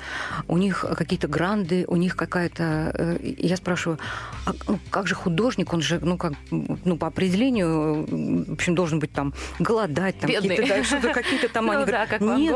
[0.47, 2.91] у них какие-то гранды, у них какая-то...
[2.97, 3.99] э, Я спрашиваю,
[4.47, 8.05] а, ну, как же художник, он же, ну, как, ну, по определению,
[8.49, 11.65] в общем, должен быть там голодать, там какие-то, да, какие-то там...
[11.69, 12.55] Ну они да, говорят, как нет,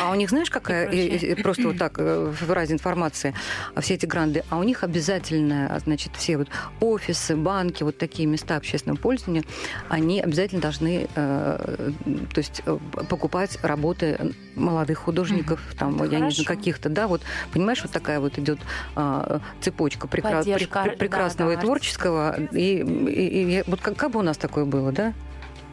[0.00, 3.34] а у них, знаешь, какая, э, э, просто вот так, э, в разе информации,
[3.80, 6.48] все эти гранды, а у них обязательно, а, значит, все вот
[6.80, 9.44] офисы, банки, вот такие места общественного пользования,
[9.90, 11.90] они обязательно должны, э,
[12.32, 16.42] то есть, э, покупать работы молодых художников, там, Это я не хорошо.
[16.42, 17.20] знаю, каких-то, да, вот,
[17.52, 18.58] понимаешь, вот такая вот идет
[18.96, 24.20] а, цепочка прекра- Поддержка, прекрасного да, и творческого, и, и- и вот как, как бы
[24.20, 25.12] у нас такое было, да?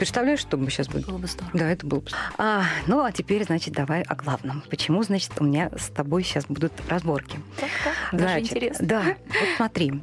[0.02, 1.06] Представляешь, что бы сейчас будет?
[1.06, 1.52] Было бы здорово.
[1.54, 2.08] Да, это было бы.
[2.40, 4.64] А, ну, а теперь, значит, давай о главном.
[4.68, 7.40] Почему, значит, у меня с тобой сейчас будут разборки?
[7.60, 8.88] Так, так, Даже Значит, интересно.
[8.88, 10.02] Да, вот смотри.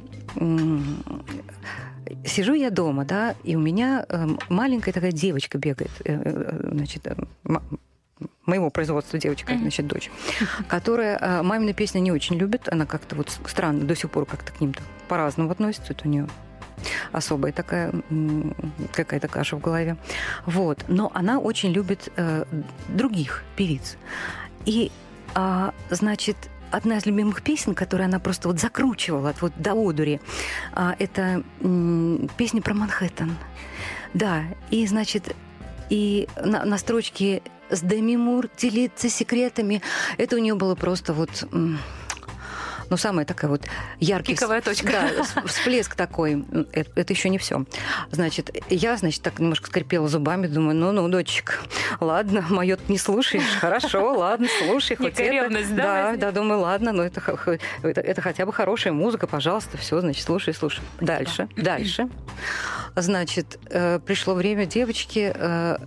[2.25, 7.05] Сижу я дома, да, и у меня эм, маленькая такая девочка бегает, э, э, значит,
[7.05, 7.61] э, м-
[8.45, 9.63] моего производства девочка, Мгм.
[9.63, 10.09] значит, дочь,
[10.69, 14.61] которая мамины песни не очень любит, она как-то вот странно до сих пор как-то к
[14.61, 16.29] ним-то по-разному относится, это у нее
[17.11, 17.91] особая такая
[18.93, 19.97] какая-то каша в голове.
[20.45, 20.85] Вот.
[20.87, 22.45] Но она очень любит э,
[22.87, 23.97] других певиц.
[24.65, 24.91] И,
[25.35, 26.37] а, значит,
[26.71, 30.19] одна из любимых песен, которую она просто вот закручивала вот до одури,
[30.73, 33.35] а, это м, песня про Манхэттен.
[34.13, 35.35] Да, и, значит,
[35.89, 39.81] и на, на строчке с Деми Мур делиться секретами,
[40.17, 41.47] это у нее было просто вот...
[41.51, 41.79] м,
[42.89, 43.63] ну, самая такая вот
[43.99, 44.33] яркий...
[44.33, 44.91] Пиковая точка.
[44.91, 46.45] Да, всплеск такой.
[46.71, 47.65] Это, это еще не все.
[48.11, 51.61] Значит, я, значит, так немножко скрипела зубами, думаю, ну-ну, дочек,
[51.99, 55.49] ладно, мое не слушаешь, хорошо, ладно, слушай, хоть это.
[55.75, 57.21] да, Да, да, думаю, ладно, но это,
[57.83, 60.81] это, это хотя бы хорошая музыка, пожалуйста, все, значит, слушай, слушай.
[60.99, 62.09] Дальше, дальше.
[62.95, 65.77] Значит, э, пришло время девочки, э,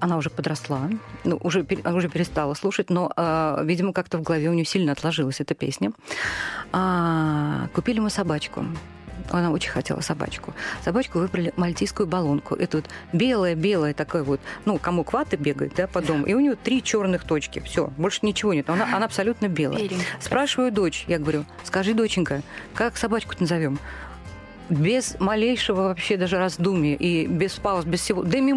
[0.00, 0.90] она уже подросла,
[1.24, 5.40] ну, уже, уже перестала слушать, но, э, видимо, как-то в голове у нее сильно отложилась
[5.40, 5.92] эта песня.
[6.72, 8.64] А, купили мы собачку.
[9.30, 10.54] Она очень хотела собачку.
[10.84, 12.54] Собачку выбрали мальтийскую баллонку.
[12.54, 16.26] Это вот белая-белая такая вот, ну, комок ваты бегает, да, по дому.
[16.26, 17.58] И у нее три черных точки.
[17.60, 18.70] Все, больше ничего нет.
[18.70, 19.78] Она, она абсолютно белая.
[19.78, 20.06] Беленькая.
[20.20, 22.42] Спрашиваю дочь, я говорю, скажи, доченька,
[22.74, 23.78] как собачку-то назовем?
[24.68, 28.24] Без малейшего вообще даже раздумия и без пауз, без всего.
[28.24, 28.52] Деми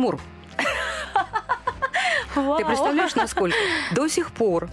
[2.35, 2.57] Мур.
[2.57, 2.67] Ты Вау.
[2.67, 3.55] представляешь, насколько?
[3.93, 4.69] До сих пор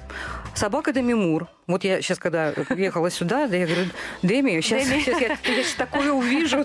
[0.54, 1.48] Собака Деми Мур.
[1.66, 3.90] Вот я сейчас, когда ехала сюда, да, я говорю,
[4.22, 6.64] Деми, сейчас, сейчас я, я щас такое увижу.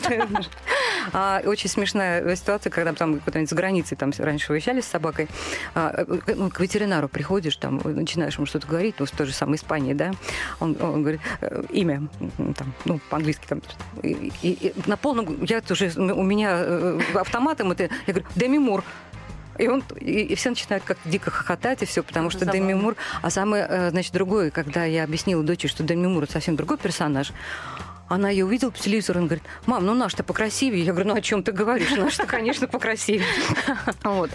[1.12, 5.28] А, очень смешная ситуация, когда там куда-нибудь за границей там раньше уезжали с собакой.
[5.76, 9.56] А, ну, к ветеринару приходишь, там начинаешь ему что-то говорить, ну, с той же самой
[9.56, 10.12] Испании, да,
[10.60, 12.04] он, он говорит, э, имя,
[12.56, 13.62] там, ну, по-английски там,
[14.04, 18.60] и, и- и на полном, я тоже, у меня э, автоматом это, я говорю, Деми
[18.60, 18.84] Мур.
[19.62, 22.60] И, он, и, и все начинают как дико хохотать, и все, потому что Забавно.
[22.60, 22.96] Деми Мур...
[23.22, 26.80] А самое, э, значит, другое, когда я объяснила дочери, что Деми Мур это совсем другой
[26.80, 27.32] персонаж,
[28.12, 30.84] она ее увидела по телевизору, она говорит, мам, ну наш-то покрасивее.
[30.84, 31.92] Я говорю, ну о чем ты говоришь?
[31.92, 33.26] Наш-то, конечно, покрасивее.
[34.04, 34.32] Вот.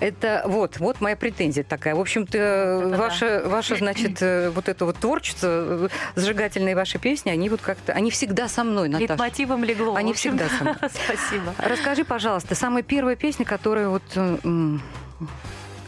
[0.00, 1.94] Это вот, вот моя претензия такая.
[1.94, 7.48] В общем-то, ваше, ваше, значит, э, вот это вот творчество, э, зажигательные ваши песни, они
[7.48, 9.12] вот как-то, они всегда со мной, Наташа.
[9.12, 9.94] Лейтмотивом легло.
[9.96, 10.76] Они всегда со мной.
[11.04, 11.54] Спасибо.
[11.58, 14.78] Расскажи, пожалуйста, самая первая песня, которая вот э,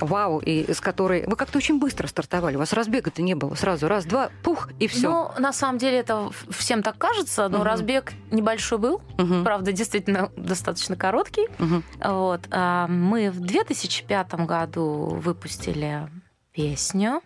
[0.00, 3.88] вау, и с которой вы как-то очень быстро стартовали, у вас разбега-то не было, сразу
[3.88, 5.08] раз, два, пух и все.
[5.10, 7.66] Ну, на самом деле это всем так кажется, но Мгм.
[7.66, 9.00] разбег небольшой был.
[9.44, 11.48] Правда, действительно достаточно короткий.
[11.58, 11.82] Мгм.
[12.04, 12.40] Вот.
[12.50, 16.08] а, Мы в 2005 году выпустили
[16.52, 17.20] песню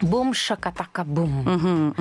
[0.00, 1.94] «Бум шакатака бум».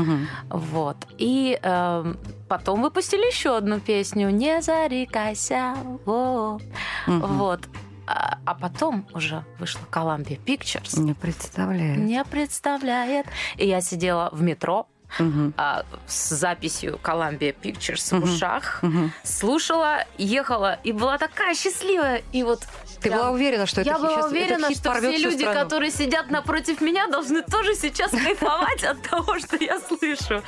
[0.49, 0.97] Вот.
[1.17, 2.17] И эм,
[2.49, 5.75] потом выпустили еще одну песню «Не зарекайся».
[6.05, 6.59] Во.
[7.07, 7.61] Вот.
[8.05, 10.99] А, а потом уже вышла Columbia Pictures.
[10.99, 11.99] Не представляю.
[12.03, 13.25] Не представляет.
[13.57, 14.87] И я сидела в метро
[15.19, 15.53] Мгм.
[15.57, 18.25] а, с записью Columbia Pictures Мгм.
[18.25, 19.11] в ушах, Мгм.
[19.23, 22.23] слушала, ехала и была такая счастливая.
[22.31, 22.67] И вот
[23.03, 25.59] Ты я- была уверена, что это я была сейчас уверена, этот что все люди, страну?
[25.59, 30.41] которые сидят напротив меня, должны тоже сейчас кайфовать от того, что я слышу.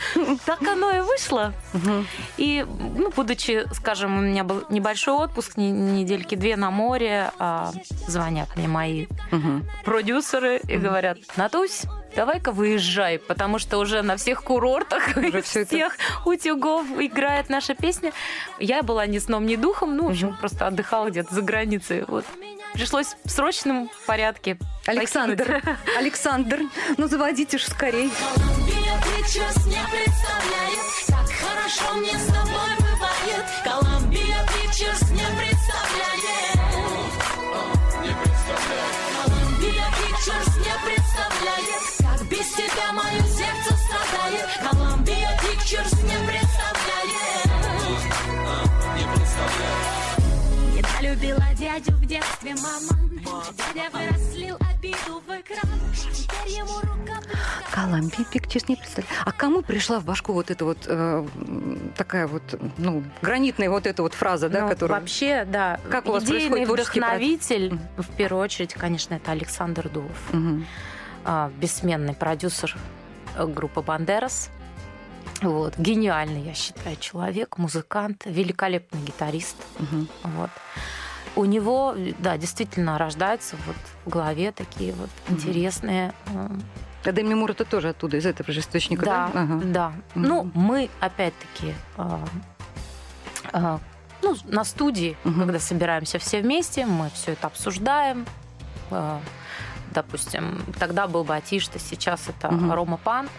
[0.45, 1.53] Так оно и вышло.
[2.37, 2.65] И,
[2.95, 7.71] ну, будучи, скажем, у меня был небольшой отпуск, не- недельки две на море, а,
[8.07, 9.07] звонят мне мои
[9.83, 11.83] продюсеры и говорят, Натусь,
[12.15, 17.75] давай-ка выезжай, потому что уже на всех курортах, Уже всё это- всех утюгов играет наша
[17.75, 18.11] песня.
[18.59, 22.03] Я была ни сном, ни духом, ну, в общем, просто отдыхала где-то за границей.
[22.07, 22.25] Вот.
[22.75, 24.57] Пришлось в срочном порядке.
[24.85, 25.63] Александр,
[25.97, 26.59] Александр,
[26.97, 28.09] ну заводите же скорей.
[28.09, 33.45] Columbia Pictures не представляет, как хорошо мне с тобой бывает.
[33.63, 36.25] Columbia Pictures не представляет.
[42.01, 43.21] Как без тебя мое
[51.05, 53.43] Недолюбила дядю в детстве мама.
[53.73, 55.69] Дядя вырослил обиду в экран.
[55.93, 57.19] Теперь ему рука
[57.71, 59.13] Колумбия Пикчес не представляю.
[59.23, 61.27] А кому пришла в башку вот эта вот э,
[61.95, 62.41] такая вот,
[62.79, 64.99] ну, гранитная вот эта вот фраза, да, Ну, которая...
[64.99, 67.79] Вообще, да, Как у вас идейный вдохновитель, Мгм.
[67.97, 70.65] в первую очередь, конечно, это Александр Дуов, Мгм.
[71.23, 72.75] а, бессменный продюсер
[73.37, 74.49] э, группы «Бандерас».
[75.41, 75.77] Вот.
[75.77, 79.57] Гениальный, я считаю, человек, музыкант, великолепный гитарист.
[79.79, 80.07] Мгм.
[80.23, 80.49] Вот.
[81.35, 85.37] У него, да, действительно рождаются вот в голове такие вот Мгм.
[85.37, 86.47] интересные э,
[87.03, 89.31] А Деми Мур это тоже оттуда, из этого же источника, да?
[89.33, 89.61] Да, Ага.
[89.65, 89.87] да.
[90.15, 90.27] Мгм.
[90.27, 92.23] Ну, мы опять-таки а,
[93.51, 93.79] а,
[94.23, 95.41] ну, на студии, Мгм.
[95.41, 98.25] когда собираемся все вместе, мы все это обсуждаем.
[98.91, 99.19] А,
[99.93, 102.73] Допустим, тогда был Батишта, сейчас это Мгм.
[102.73, 103.29] Рома Пан.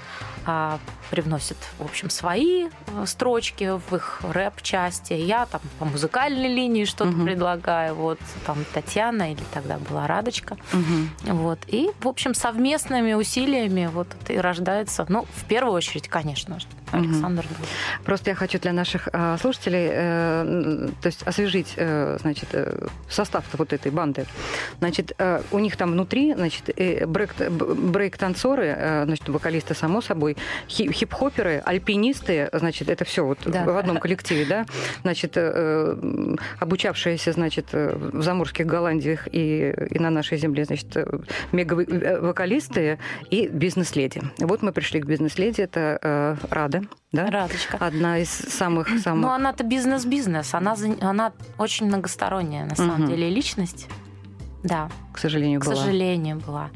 [0.46, 0.78] А,
[1.10, 5.12] привносит, в общем, свои э, строчки в их рэп-части.
[5.12, 7.24] Я там по музыкальной линии что-то Мгм.
[7.26, 7.94] предлагаю.
[7.94, 10.56] Вот там Татьяна или тогда была Радочка.
[10.72, 11.10] Мгм.
[11.36, 11.58] Вот.
[11.68, 16.66] И, в общем, совместными усилиями вот и рождается, ну, в первую очередь, конечно, же.
[16.92, 17.56] Александр Дух.
[18.04, 23.44] Просто я хочу для наших э, слушателей, э, то есть освежить, э, значит, э, состав
[23.54, 24.24] вот этой банды.
[24.78, 30.35] Значит, э, у них там внутри, значит, э, брейк- брейк-танцоры, э, значит, вокалисты, само собой,
[30.68, 33.64] хи- хип-хоперы, альпинисты, значит, это все вот Да.
[33.64, 34.66] в одном коллективе, да,
[35.02, 35.96] значит, э,
[36.60, 41.06] обучавшиеся, значит, э, в заморских Голландиях и, и на нашей земле, значит, э,
[41.52, 42.98] мега-вокалисты
[43.30, 44.22] и бизнес-леди.
[44.38, 47.26] Вот мы пришли к бизнес-леди, это Рада, да?
[47.30, 47.76] Радочка.
[47.80, 49.22] Одна из самых самых.
[49.22, 53.10] Ну, она-то бизнес-бизнес, она, она очень многосторонняя, на самом Мгм.
[53.10, 53.88] деле, личность.
[54.62, 55.76] Да, к сожалению, к была.
[55.76, 56.70] сожалению, была.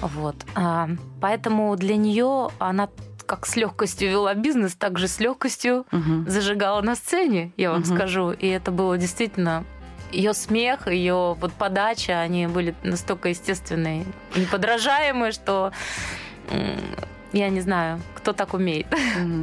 [0.00, 0.36] Вот.
[0.54, 0.88] А,
[1.20, 2.88] поэтому для нее она
[3.26, 6.28] как с легкостью вела бизнес, так же с легкостью Мгм.
[6.28, 7.94] зажигала на сцене, я вам Мгм.
[7.96, 8.30] скажу.
[8.32, 9.64] И это было действительно
[10.12, 14.04] ее смех, ее вот подача, они были настолько естественные,
[14.36, 15.72] неподражаемые, что
[17.32, 18.86] я не знаю, кто так умеет.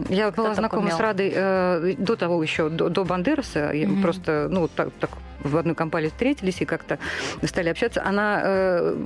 [0.10, 0.98] Я была так знакома умел?
[0.98, 3.72] с Радой э, до того еще, до, до Бандераса.
[3.74, 4.02] Я Мгм.
[4.02, 5.10] просто, ну, так, так
[5.44, 7.00] в одной компании встретились и как-то
[7.44, 8.04] стали общаться.
[8.04, 9.04] Она э,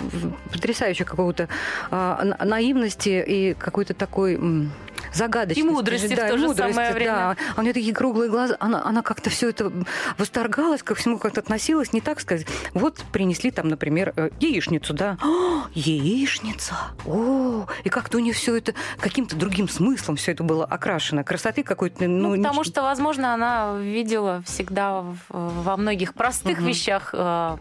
[0.52, 1.48] потрясающая какого-то
[1.92, 4.40] э, на- наивности и какой-то такой
[5.14, 5.60] загадочности.
[5.68, 7.12] И мудрости в да, то и же мудрости, самое время.
[7.12, 7.36] Да.
[7.56, 8.56] А у нее такие круглые глаза.
[8.60, 9.72] Она, она как-то все это
[10.18, 12.48] восторгалась, ко всему как-то относилась, не так сказать.
[12.74, 15.18] Вот принесли там, например, э, яичницу, да.
[15.22, 16.76] «О, яичница!
[17.06, 21.24] О, и как-то у нее все это каким-то другим смыслом все это было окрашено.
[21.24, 26.58] Красоты какой-то, ну, Ну, потому нич- что, возможно, она видела всегда в- во многих простых
[26.58, 26.68] Мгм.
[26.68, 27.58] вещах э,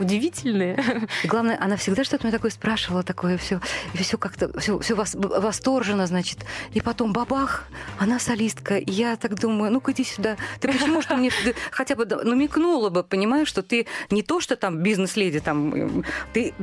[0.00, 0.82] удивительные.
[1.22, 3.60] И главное, она всегда что-то мне такое спрашивала, такое все,
[3.94, 6.44] все как-то, все, все восторженно, значит.
[6.72, 7.64] И потом бабах,
[7.98, 8.76] она солистка.
[8.78, 10.36] И я так думаю, ну-ка иди сюда.
[10.60, 11.30] Ты почему что мне
[11.70, 16.54] хотя бы намекнула бы, понимаешь, что ты не то, что там бизнес-леди, там, ты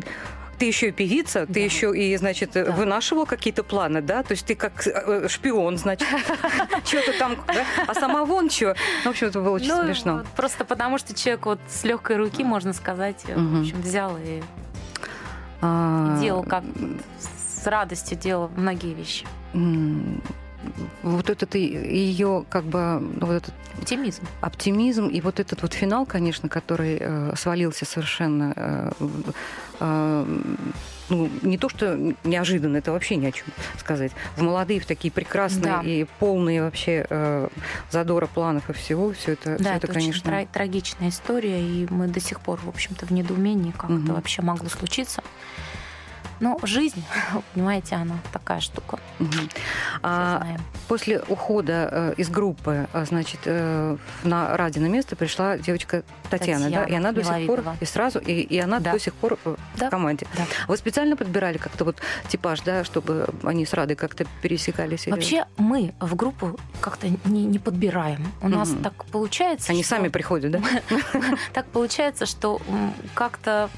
[0.62, 1.60] ты еще и певица, ты Да.
[1.60, 2.66] еще и, значит, Да.
[2.72, 4.22] вынашивала какие-то планы, да?
[4.22, 6.08] То есть ты как э, шпион, значит,
[6.86, 7.36] что-то там?
[7.88, 8.76] А сама вон что.
[9.04, 10.24] В общем, это было очень Ну, смешно.
[10.36, 14.44] Просто потому, что человек вот с легкой руки, можно сказать, э, в общем, взял и
[15.62, 16.64] А, делал как
[17.64, 19.26] с радостью делал многие вещи.
[19.54, 20.22] м,
[21.02, 24.24] вот этот ее как бы ну, вот этот Оптимизм.
[24.42, 28.92] оптимизм и вот этот вот финал, конечно, который э, свалился совершенно э,
[29.80, 30.26] э,
[31.10, 34.12] ну, не то, что неожиданно, это вообще ни о чем сказать.
[34.38, 35.82] В молодые, в такие прекрасные Да.
[35.84, 37.48] и полные вообще э,
[37.90, 40.12] задора планов и всего, все это, Да, это, это, конечно.
[40.12, 44.04] очень тра- трагичная история, и мы до сих пор, в общем-то, в недоумении, как Мгм.
[44.06, 45.22] это вообще могло случиться.
[46.42, 47.02] Но жизнь,
[47.54, 49.00] понимаете, она такая штука.
[50.04, 50.46] А.
[50.88, 56.82] После ухода э, из группы, э, значит, э, на Радино место пришла девочка Татьяна, да,
[56.82, 58.92] Татьяна и она до сих пор и сразу, и, и она Да.
[58.94, 59.38] до сих пор
[59.78, 59.88] Да.
[59.88, 60.26] в команде.
[60.36, 60.44] Да.
[60.68, 65.06] Вы специально подбирали как-то вот типаж, да, чтобы они с Радой как-то пересекались?
[65.08, 68.28] или- Вообще мы в группу как-то не, не подбираем.
[68.42, 68.84] У нас Мгм.
[68.84, 69.72] так получается.
[69.72, 70.62] они что- сами приходят, да?
[71.54, 72.60] Так получается, что
[73.14, 73.70] как-то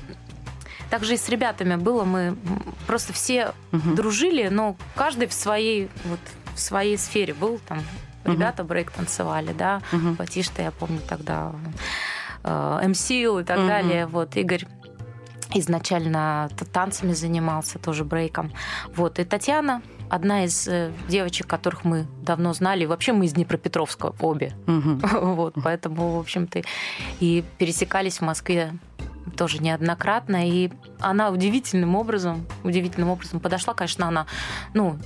[0.94, 2.04] так же и с ребятами было.
[2.04, 2.38] Мы
[2.86, 3.96] просто все Мгм.
[3.96, 6.20] дружили, но каждый в своей вот
[6.54, 7.60] в своей сфере был.
[7.68, 7.80] Там
[8.26, 9.82] ребята брейк танцевали, да.
[9.92, 10.14] Мгм.
[10.14, 11.52] Батишта, я помню тогда,
[12.44, 13.68] э, МСИЛ и так Мгм.
[13.68, 14.06] далее.
[14.06, 14.68] Вот Игорь
[15.56, 18.52] изначально танцами занимался, тоже брейком.
[18.96, 19.18] Вот.
[19.18, 22.86] И Татьяна, одна из э, девочек, которых мы давно знали.
[22.86, 24.54] Вообще мы из Днепропетровска обе.
[24.68, 25.02] Мгм.
[25.36, 26.62] Вот, поэтому, в общем-то,
[27.20, 28.74] и пересекались в Москве
[29.38, 34.26] тоже неоднократно, и она удивительным образом, удивительным образом подошла, конечно, она,
[34.74, 34.98] ну,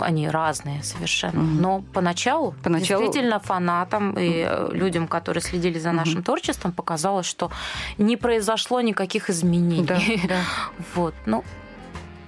[0.00, 1.62] они разные совершенно, Мгм.
[1.62, 7.50] но поначалу, Поначалу- действительно фанатам и э, людям, которые следили за нашим творчеством, показалось, что
[7.98, 9.84] не произошло никаких изменений.
[9.86, 10.40] Да, да.
[10.94, 11.44] Вот, ну,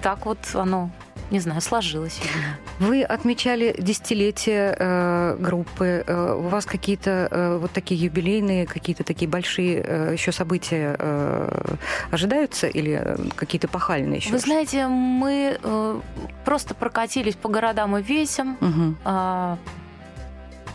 [0.02, 0.90] так вот оно,
[1.30, 2.56] не знаю, сложилось, видимо.
[2.80, 6.04] Вы отмечали десятилетие э, группы.
[6.06, 11.74] Э, у вас какие-то э, вот такие юбилейные, какие-то такие большие э, еще события э,
[12.10, 14.30] ожидаются или э, какие-то пахальные еще?
[14.30, 16.00] Вы знаете, мы э,
[16.44, 18.96] просто прокатились по городам и весям, Мгм.
[19.04, 19.56] а,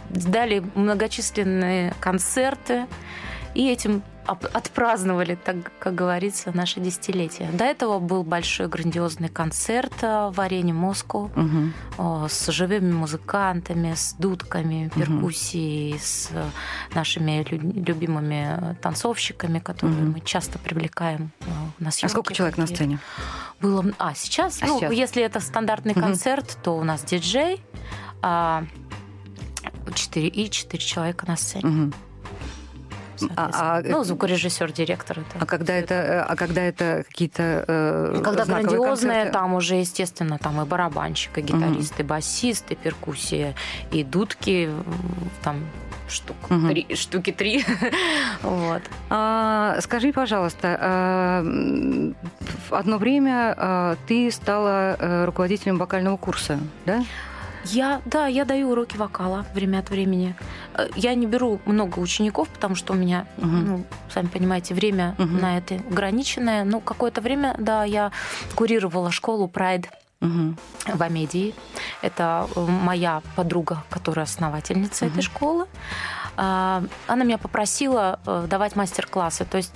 [0.10, 2.86] дали многочисленные концерты
[3.54, 7.50] и этим отпраздновали, так как говорится, наше десятилетие.
[7.52, 11.30] До этого был большой грандиозный концерт а, в арене Москву
[11.98, 16.44] а, с живыми музыкантами, с дудками, перкуссией, с э,
[16.94, 20.12] нашими лю- любимыми танцовщиками, которые Мгм.
[20.14, 21.46] мы часто привлекаем э,
[21.80, 22.06] на съемки.
[22.06, 23.00] А сколько человек на сцене?
[23.62, 23.86] Было...
[24.00, 24.62] А, сейчас?
[24.62, 24.94] А ну, сейчас?
[24.94, 26.02] если это стандартный Мгм.
[26.02, 27.62] концерт, то у нас диджей,
[28.22, 28.66] а,
[29.94, 31.66] 4 и 4 человека на сцене.
[31.66, 31.94] Мгм.
[33.18, 33.76] Соответственно.
[33.78, 35.20] а- ну, звукорежиссер, директор.
[35.20, 39.32] Это А когда это, э, а когда это какие-то э, Когда грандиозные, концерты?
[39.34, 43.56] там уже, естественно, там и барабанщик, и гитарист, и басист, и перкуссия,
[43.92, 44.70] и дудки,
[45.44, 45.58] там
[46.08, 46.70] штук Мгм.
[46.70, 47.66] три, штуки три.
[48.44, 48.82] вот.
[49.10, 51.46] А, скажи, пожалуйста, а,
[52.70, 57.04] одно время а, ты стала э, руководителем вокального курса, да?
[57.66, 60.36] Я, да, я даю уроки вокала время от времени.
[60.76, 63.66] Э, Я не беру много учеников, потому что у меня, Мгм.
[63.68, 65.40] ну, сами понимаете, время Мгм.
[65.40, 66.64] на это ограниченное.
[66.64, 68.12] Ну, какое-то время, да, я
[68.56, 69.88] курировала школу Pride
[70.22, 70.58] Мгм.
[70.94, 71.54] в Амедии.
[72.02, 75.14] Это э, моя подруга, которая основательница Мгм.
[75.14, 75.66] этой школы.
[76.38, 79.46] А, Она меня попросила э, давать мастер-классы.
[79.46, 79.74] То есть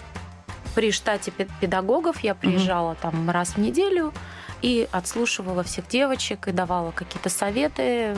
[0.75, 4.13] при штате пе- педагогов я приезжала там раз в неделю
[4.61, 8.15] и отслушивала всех девочек и давала какие-то советы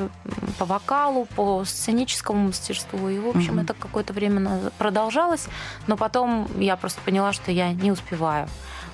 [0.58, 3.10] по вокалу, по сценическому мастерству.
[3.10, 3.60] И, в общем, Мгм.
[3.60, 5.48] это какое-то время продолжалось.
[5.88, 8.48] Но потом я просто поняла, что я не успеваю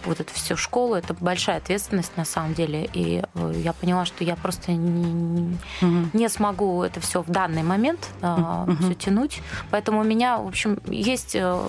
[0.06, 2.88] вот это все школу, это большая ответственность на самом деле.
[2.94, 6.12] И э, я поняла, что я просто не, Мгм.
[6.14, 8.78] не смогу это все в данный момент Мгм.
[8.84, 9.42] все тянуть.
[9.72, 11.60] Поэтому у меня, в общем, есть э,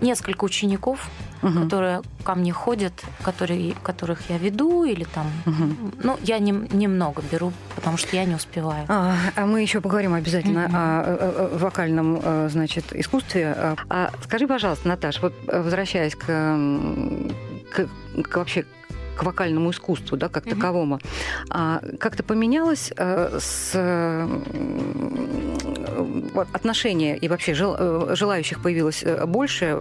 [0.00, 1.08] несколько учеников,
[1.42, 1.64] Мгм.
[1.64, 2.92] которые ко мне ходят,
[3.22, 5.26] которые, которых я веду или там...
[5.44, 5.92] Мгм.
[6.02, 8.86] Ну, я нем- немного беру, потому что я не успеваю.
[8.88, 10.74] А, а мы еще поговорим обязательно Мгм.
[10.76, 13.54] о, э, э, вокальном, э, значит, искусстве.
[13.56, 16.24] А, а скажи, пожалуйста, Наташ, вот э, возвращаясь к,
[17.70, 17.88] к,
[18.22, 18.64] к вообще
[19.16, 21.00] к вокальному искусству, да, как таковому,
[21.50, 23.74] а как-то поменялось э, с
[26.34, 29.80] вот отношение и вообще жел- э, желающих появилось э, больше,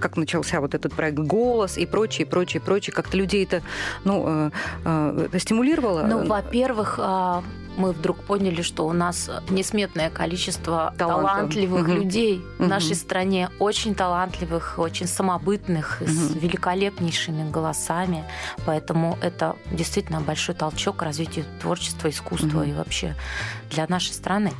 [0.00, 3.62] как начался вот этот проект «Голос» и прочее, прочее, прочее, как-то людей это,
[4.04, 4.50] ну,
[4.84, 6.02] э, э, стимулировало?
[6.02, 7.42] Ну, во-первых, а,
[7.76, 11.30] мы вдруг поняли, что у нас несметное количество Талантов.
[11.32, 11.94] талантливых Мгм.
[11.96, 12.68] людей в Мгм.
[12.68, 16.38] нашей стране, очень талантливых, очень самобытных, с Мгм.
[16.40, 18.24] великолепнейшими голосами.
[18.66, 22.70] Поэтому это действительно большой толчок к развитию творчества, искусства Мгм.
[22.70, 23.14] и вообще
[23.70, 24.52] для нашей страны.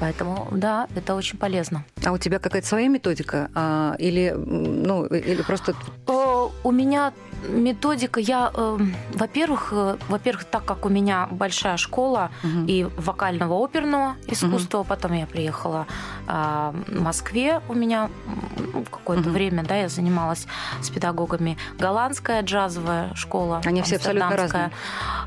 [0.00, 1.84] Поэтому, да, это очень полезно.
[2.04, 3.48] А у тебя какая-то своя методика?
[3.54, 5.74] А, или, ну, или просто...
[6.08, 7.12] Э, У меня
[7.48, 8.78] методика, я, э,
[9.14, 12.66] во-первых, э, во-первых, так как у меня большая школа Мгм.
[12.66, 15.86] и вокального оперного искусства, потом я приехала
[16.26, 18.08] а, в Москве, у меня
[18.72, 19.32] ну, какое-то Мгм.
[19.32, 20.46] время, да, я занималась
[20.80, 21.58] с педагогами.
[21.78, 23.60] Голландская джазовая школа.
[23.66, 24.70] Они все абсолютно амстердамская.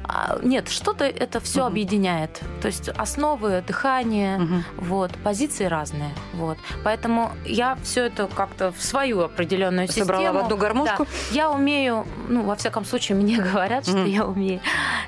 [0.03, 1.67] А, Нет, что-то это все Мгм.
[1.67, 2.41] объединяет.
[2.61, 4.63] То есть основы, дыхание, Мгм.
[4.77, 6.09] вот, позиции разные.
[6.33, 6.57] Вот.
[6.83, 10.05] Поэтому я все это как-то в свою определенную систему.
[10.07, 11.03] Собрала в одну гармошку?
[11.05, 11.09] Да.
[11.31, 14.05] Я умею, ну, во всяком случае, мне говорят, что Мгм.
[14.07, 14.59] я умею.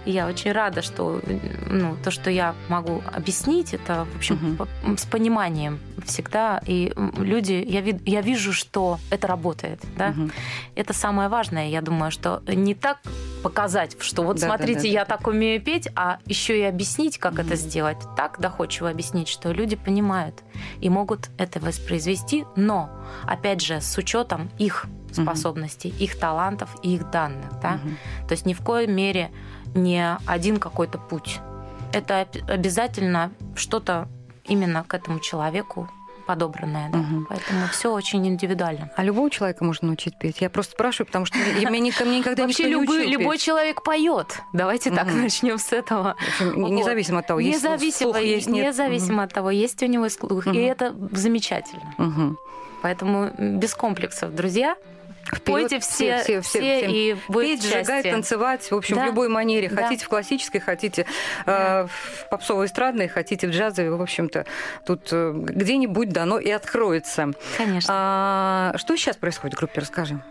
[0.05, 1.21] И я очень рада, что
[1.69, 6.61] ну, то, что я могу объяснить, это, в общем, по- с пониманием всегда.
[6.65, 9.79] И люди, я, вид- я вижу, что это работает.
[9.97, 10.09] Да?
[10.09, 10.31] Мгм.
[10.75, 11.67] Это самое важное.
[11.69, 12.99] Я думаю, что не так
[13.43, 15.17] показать, что вот Да, да, смотрите, да, я да.
[15.17, 17.41] так умею петь, а еще и объяснить, как Мгм.
[17.47, 17.97] это сделать.
[18.17, 20.43] Так доходчиво объяснить, что люди понимают
[20.81, 22.89] и могут это воспроизвести, но,
[23.25, 27.59] опять же, с учетом их Способностей, их талантов и их данных.
[27.61, 27.71] Да?
[27.83, 27.97] Мгм.
[28.27, 29.31] То есть ни в коей мере
[29.75, 31.39] не один какой-то путь.
[31.93, 34.07] Это об- обязательно что-то
[34.45, 35.89] именно к этому человеку
[36.27, 36.89] подобранное.
[36.91, 36.99] Да?
[36.99, 37.25] Мгм.
[37.27, 38.91] Поэтому все очень индивидуально.
[38.95, 40.41] А любого человека можно научить петь?
[40.41, 43.41] Я просто спрашиваю, потому что я- меня никогда, мне никогда Вообще любой, любой петь.
[43.45, 44.39] человек поет.
[44.53, 45.21] Давайте так Мгм.
[45.23, 46.11] начнем с этого.
[46.27, 46.69] Общем, Вот.
[46.71, 48.67] Независимо от того, есть Независимо, слух, есть нет.
[48.67, 50.45] независимо от того, есть у него слух.
[50.45, 50.55] Мгм.
[50.55, 51.95] И это замечательно.
[51.97, 52.37] Мгм.
[52.83, 54.75] Поэтому без комплексов, друзья.
[55.45, 56.91] Пойте все, все, все, все, всем.
[56.91, 59.03] и будет Петь, сжигать, танцевать, в общем, Да.
[59.03, 59.69] в любой манере.
[59.69, 59.83] Да.
[59.83, 61.05] Хотите в классической, хотите э,
[61.45, 61.87] Да.
[61.87, 63.91] в попсово-эстрадной, хотите в джазовой.
[63.95, 64.45] В общем-то,
[64.85, 67.31] тут э, где-нибудь дано и откроется.
[67.57, 67.89] Конечно.
[67.93, 70.21] А, что сейчас происходит в группе, расскажи.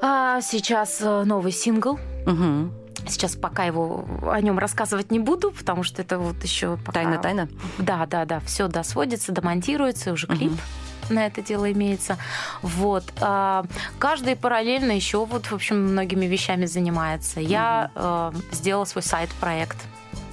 [0.00, 1.98] А сейчас э, новый сингл.
[2.26, 2.72] Мгм.
[3.08, 6.92] Сейчас пока его о нем рассказывать не буду, потому что это вот еще пока...
[7.02, 7.48] Тайна, тайна.
[7.78, 10.58] Да, да, да, все досводится, домонтируется, уже клип Мгм.
[11.10, 12.16] На это дело имеется.
[12.62, 13.04] Вот.
[13.20, 13.64] А,
[13.98, 17.40] каждый параллельно еще вот, в общем, многими вещами занимается.
[17.40, 19.76] Я э, сделала свой сайт-проект.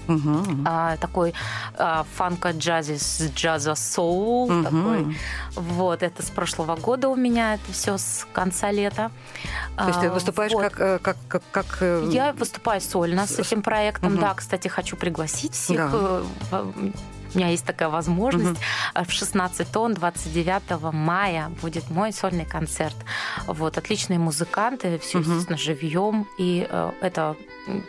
[0.05, 0.65] Мгм.
[0.67, 1.33] а, такой
[1.77, 4.63] а, фанка-джазис, джаза-соул Мгм.
[4.65, 5.17] такой.
[5.55, 9.11] Вот, это с прошлого года у меня, это все с конца лета.
[9.77, 10.61] То есть ты выступаешь вот.
[10.61, 14.11] как, э, как, как, как, э, Я выступаю сольно с С- этим проектом.
[14.11, 14.19] Мгм.
[14.21, 15.89] Да, кстати, хочу пригласить всех.
[16.51, 16.65] Да.
[17.33, 18.59] У меня есть такая возможность.
[18.93, 19.05] Мгм.
[19.05, 22.95] В 16 тонн 29 мая будет мой сольный концерт.
[23.47, 25.29] Вот, отличные музыканты, все, Мгм.
[25.31, 26.27] естественно, живьем.
[26.37, 27.35] И э, это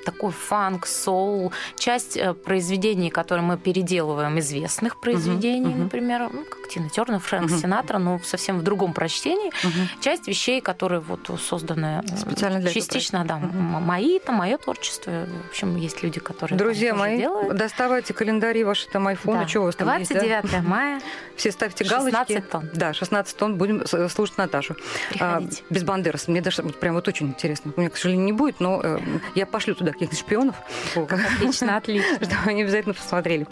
[0.04, 5.84] такой фанк, соул, часть э, произведений, которые мы переделываем, известных произведений, мгм.
[5.84, 7.58] например, ну, как Тина Тернер, Фрэнк Мгм.
[7.58, 9.50] Синатра, но совсем в другом прочтении.
[9.64, 9.88] Мгм.
[10.00, 13.76] Часть вещей, которые вот созданы э, Специально для этого частично, да, Мгм.
[13.76, 15.26] м- мои, это мое творчество.
[15.46, 17.56] В общем, есть люди, которые там Друзья мои, делают.
[17.56, 19.48] доставайте календари ваши там айфоны, Да.
[19.48, 20.20] что у вас там есть, да?
[20.20, 21.00] 29 мая,
[21.36, 22.10] Все ставьте галочки.
[22.16, 22.70] 16 тонн.
[22.74, 24.76] Да, 16 тонн будем слушать Наташу.
[25.20, 26.28] А, без Бандерас.
[26.28, 27.72] Мне даже прям вот очень интересно.
[27.76, 28.98] У меня, к сожалению, не будет, но э,
[29.34, 30.56] я пошлю туда каких-то шпионов,
[30.94, 32.16] Отлично, отлично.
[32.16, 33.46] чтобы они обязательно посмотрели.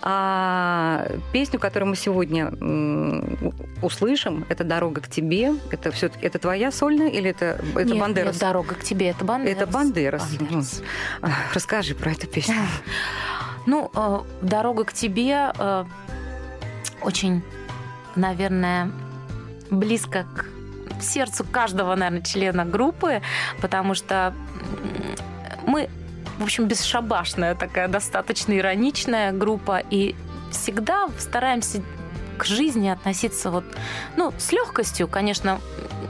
[0.00, 2.50] А, песню, которую мы сегодня
[3.82, 5.52] услышим, это «Дорога к тебе».
[5.70, 8.34] Это все это твоя сольная или это, это Нет, Бандерас?
[8.34, 9.56] нет, дорога к тебе, это Бандерас.
[9.56, 10.36] Это Бандерас.
[10.36, 10.82] Бандерас.
[11.20, 12.54] А, Расскажи про эту песню.
[13.66, 15.84] Ну, э, дорога к тебе э,
[17.02, 17.42] очень,
[18.16, 18.90] наверное,
[19.70, 23.20] близко к сердцу каждого, наверное, члена группы,
[23.60, 24.34] потому что
[25.70, 25.88] мы,
[26.38, 30.14] в общем, бесшабашная такая, достаточно ироничная группа, и
[30.50, 31.82] всегда стараемся
[32.36, 33.64] к жизни относиться вот,
[34.16, 35.60] ну, с легкостью, конечно,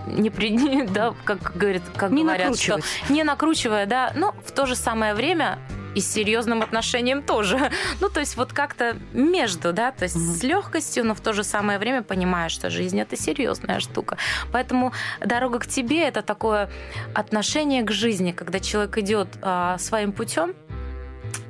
[0.06, 4.66] не при, да, как говорит, как Не говорят, что не накручивая, да, но в то
[4.66, 5.58] же самое время
[5.94, 7.58] и с серьезным отношением тоже.
[8.00, 10.34] Ну, то есть вот как-то между, да, то есть Мгм.
[10.34, 14.16] с легкостью, но в то же самое время понимаешь, что жизнь это серьезная штука.
[14.52, 16.70] Поэтому дорога к тебе это такое
[17.14, 20.54] отношение к жизни, когда человек идет а, своим путем,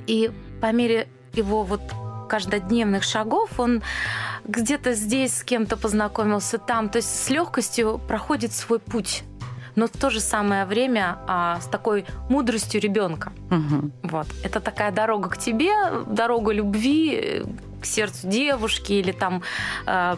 [0.06, 0.30] и
[0.60, 1.80] по мере его вот
[2.28, 3.82] каждодневных шагов он
[4.44, 9.22] где-то здесь с кем-то познакомился, там, то есть с легкостью проходит свой путь
[9.76, 13.32] но в то же самое время а, с такой мудростью ребенка.
[13.50, 13.92] Мгм.
[14.02, 14.26] Вот.
[14.42, 15.72] Это такая дорога к тебе,
[16.06, 17.44] дорога любви
[17.80, 19.42] к сердцу девушки или там
[19.86, 20.16] э,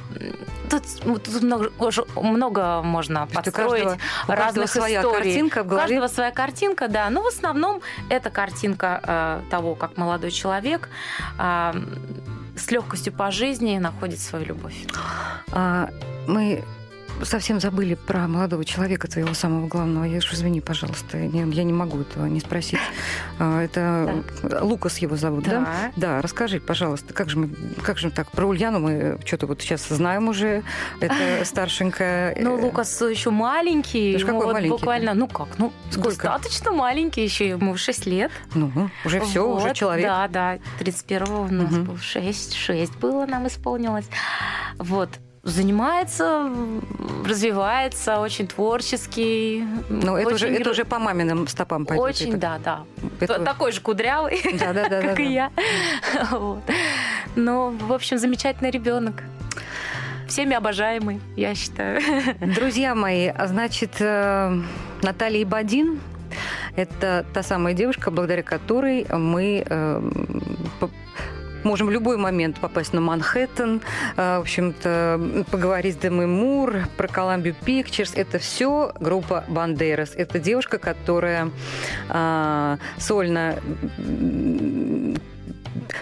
[0.68, 1.70] тут, ну, тут много,
[2.16, 3.98] много можно То у подстроить каждого-
[4.28, 5.16] у разных своя историй.
[5.16, 5.86] картинка в У голове.
[5.86, 7.08] каждого своя картинка, да.
[7.10, 7.80] Но в основном
[8.10, 10.88] это картинка э, того, как молодой человек
[11.38, 11.72] э,
[12.56, 14.74] с легкостью по жизни находит свою любовь.
[16.26, 16.64] Мы
[17.24, 20.04] совсем забыли про молодого человека, твоего самого главного.
[20.04, 22.78] Я уж извини, пожалуйста, я, я не могу этого не спросить.
[23.38, 24.22] А, это
[24.60, 25.92] Лукас его зовут, да?
[25.96, 27.50] Да, расскажи, пожалуйста, как же мы,
[27.82, 30.62] как же так про Ульяну мы что-то вот сейчас знаем уже.
[31.00, 32.36] Это старшенькая.
[32.40, 34.12] Ну, э, Лукас еще маленький.
[34.12, 34.76] Ему какой вот маленький-то?
[34.78, 36.08] буквально, ну как, ну, Сколько?
[36.10, 38.30] достаточно маленький, еще ему 6 лет.
[38.54, 40.06] Ну, уже все, уже Вот, человек.
[40.06, 40.58] Да, да.
[40.80, 41.84] 31-го у нас Мгм.
[41.84, 44.06] был 6, 6 было нам исполнилось.
[44.78, 45.08] Вот.
[45.42, 46.48] Занимается,
[47.26, 49.64] развивается, очень творческий.
[49.88, 52.04] Ну, это уже, очень это гр- уже по маминым стопам пойдет.
[52.04, 52.38] Очень, это.
[52.38, 52.84] да, да.
[53.18, 55.30] Это- Такой же кудрявый, Да, да, да, как да, и да.
[55.32, 55.50] я.
[56.30, 56.62] Вот.
[57.34, 59.24] Ну, в общем, замечательный ребенок.
[60.28, 62.00] Всеми обожаемый, я считаю.
[62.54, 64.56] Друзья мои, а значит, э,
[65.02, 66.00] Наталья Бадин
[66.76, 70.10] это та самая девушка, благодаря которой мы э,
[71.64, 73.80] можем в любой момент попасть на Манхэттен,
[74.16, 78.12] э, в общем-то, поговорить с Деми Мур, про Columbia Pictures.
[78.14, 80.12] Это все группа Бандерас.
[80.14, 81.50] Это девушка, которая
[82.08, 83.56] э, сольно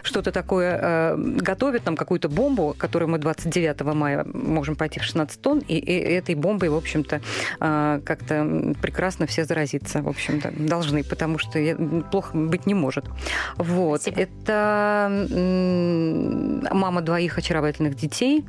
[0.02, 5.40] что-то такое э, готовит, нам какую-то бомбу, которую мы 29 мая можем пойти в 16
[5.40, 7.20] тонн, и, и этой бомбой, в общем-то,
[7.60, 11.58] э, как-то прекрасно все заразиться, в общем-то, должны, потому что
[12.10, 13.04] плохо быть не может.
[13.56, 14.02] Вот.
[14.02, 14.20] Спасибо.
[14.22, 15.10] Это
[16.70, 18.44] мама двоих очаровательных детей.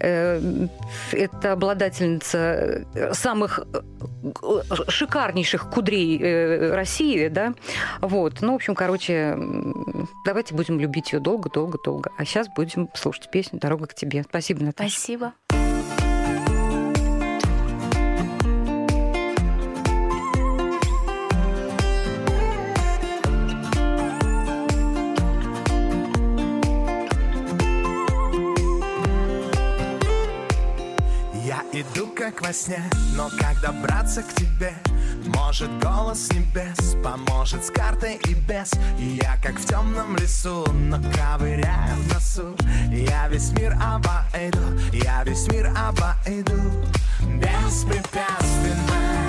[0.00, 0.40] Э,
[1.12, 7.54] Это обладательница самых э, шикарнейших кудрей э, России, да,
[8.00, 8.40] вот.
[8.40, 9.36] Ну, в общем, короче,
[10.24, 12.10] давайте будем любить ее долго-долго-долго.
[12.16, 14.22] А сейчас будем слушать песню «Дорога к тебе».
[14.22, 14.90] Спасибо, Наташа.
[14.90, 15.32] Спасибо.
[32.40, 32.82] Во сне,
[33.16, 34.72] но как добраться к тебе?
[35.26, 38.72] Может голос небес поможет с картой и без.
[38.98, 42.56] И я как в темном лесу, но ковыряю в носу.
[42.90, 44.62] Я весь мир обойду,
[44.92, 46.60] я весь мир обойду.
[47.20, 49.19] Беспрепятственно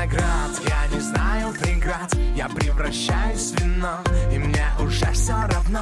[0.00, 3.98] виноград, я не знаю преград Я превращаюсь в вино,
[4.32, 5.80] и мне уже все равно.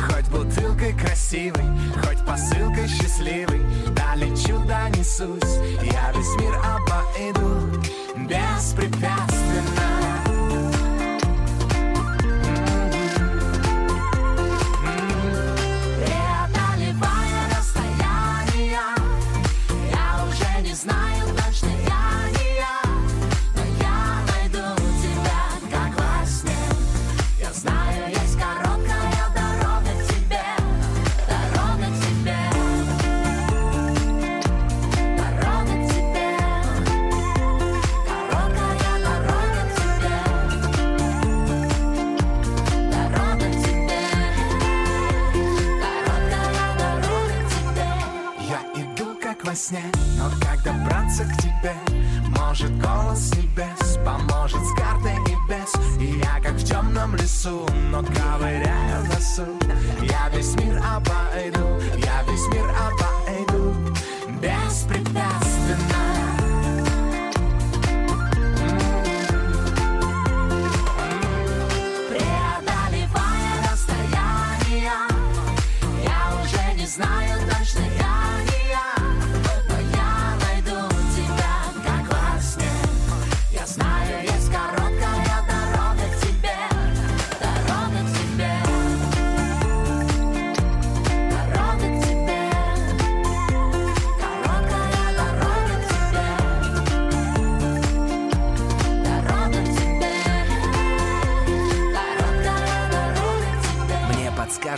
[0.00, 1.64] Хоть бутылкой красивой,
[2.02, 3.62] хоть посылкой счастливой
[3.94, 7.80] Да лечу, да несусь, я весь мир обойду
[8.16, 10.21] Беспрепятственно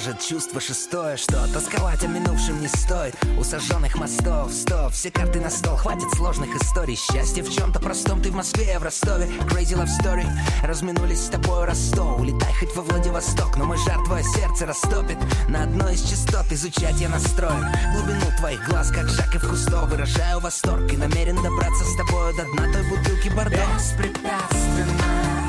[0.04, 3.14] может чувство шестое Что тосковать о минувшем не стоит.
[3.38, 5.76] У сожженных мостов, стоп, все карты на стол.
[5.76, 6.96] Хватит сложных историй.
[6.96, 8.20] Счастье в чем-то простом.
[8.20, 9.26] Ты в Москве, я в Ростове.
[9.46, 10.26] Crazy love story.
[10.62, 15.18] Разминулись с тобой Ростов Улетай хоть во Владивосток Но мой жар твое сердце растопит.
[15.48, 19.86] На одной из частот изучать я настроен Глубину твоих глаз, как Жаков Кусто.
[19.86, 23.60] Выражаю восторг и намерен добраться с тобою До дна той бутылки Бордо.
[23.76, 25.43] Беспрепятственно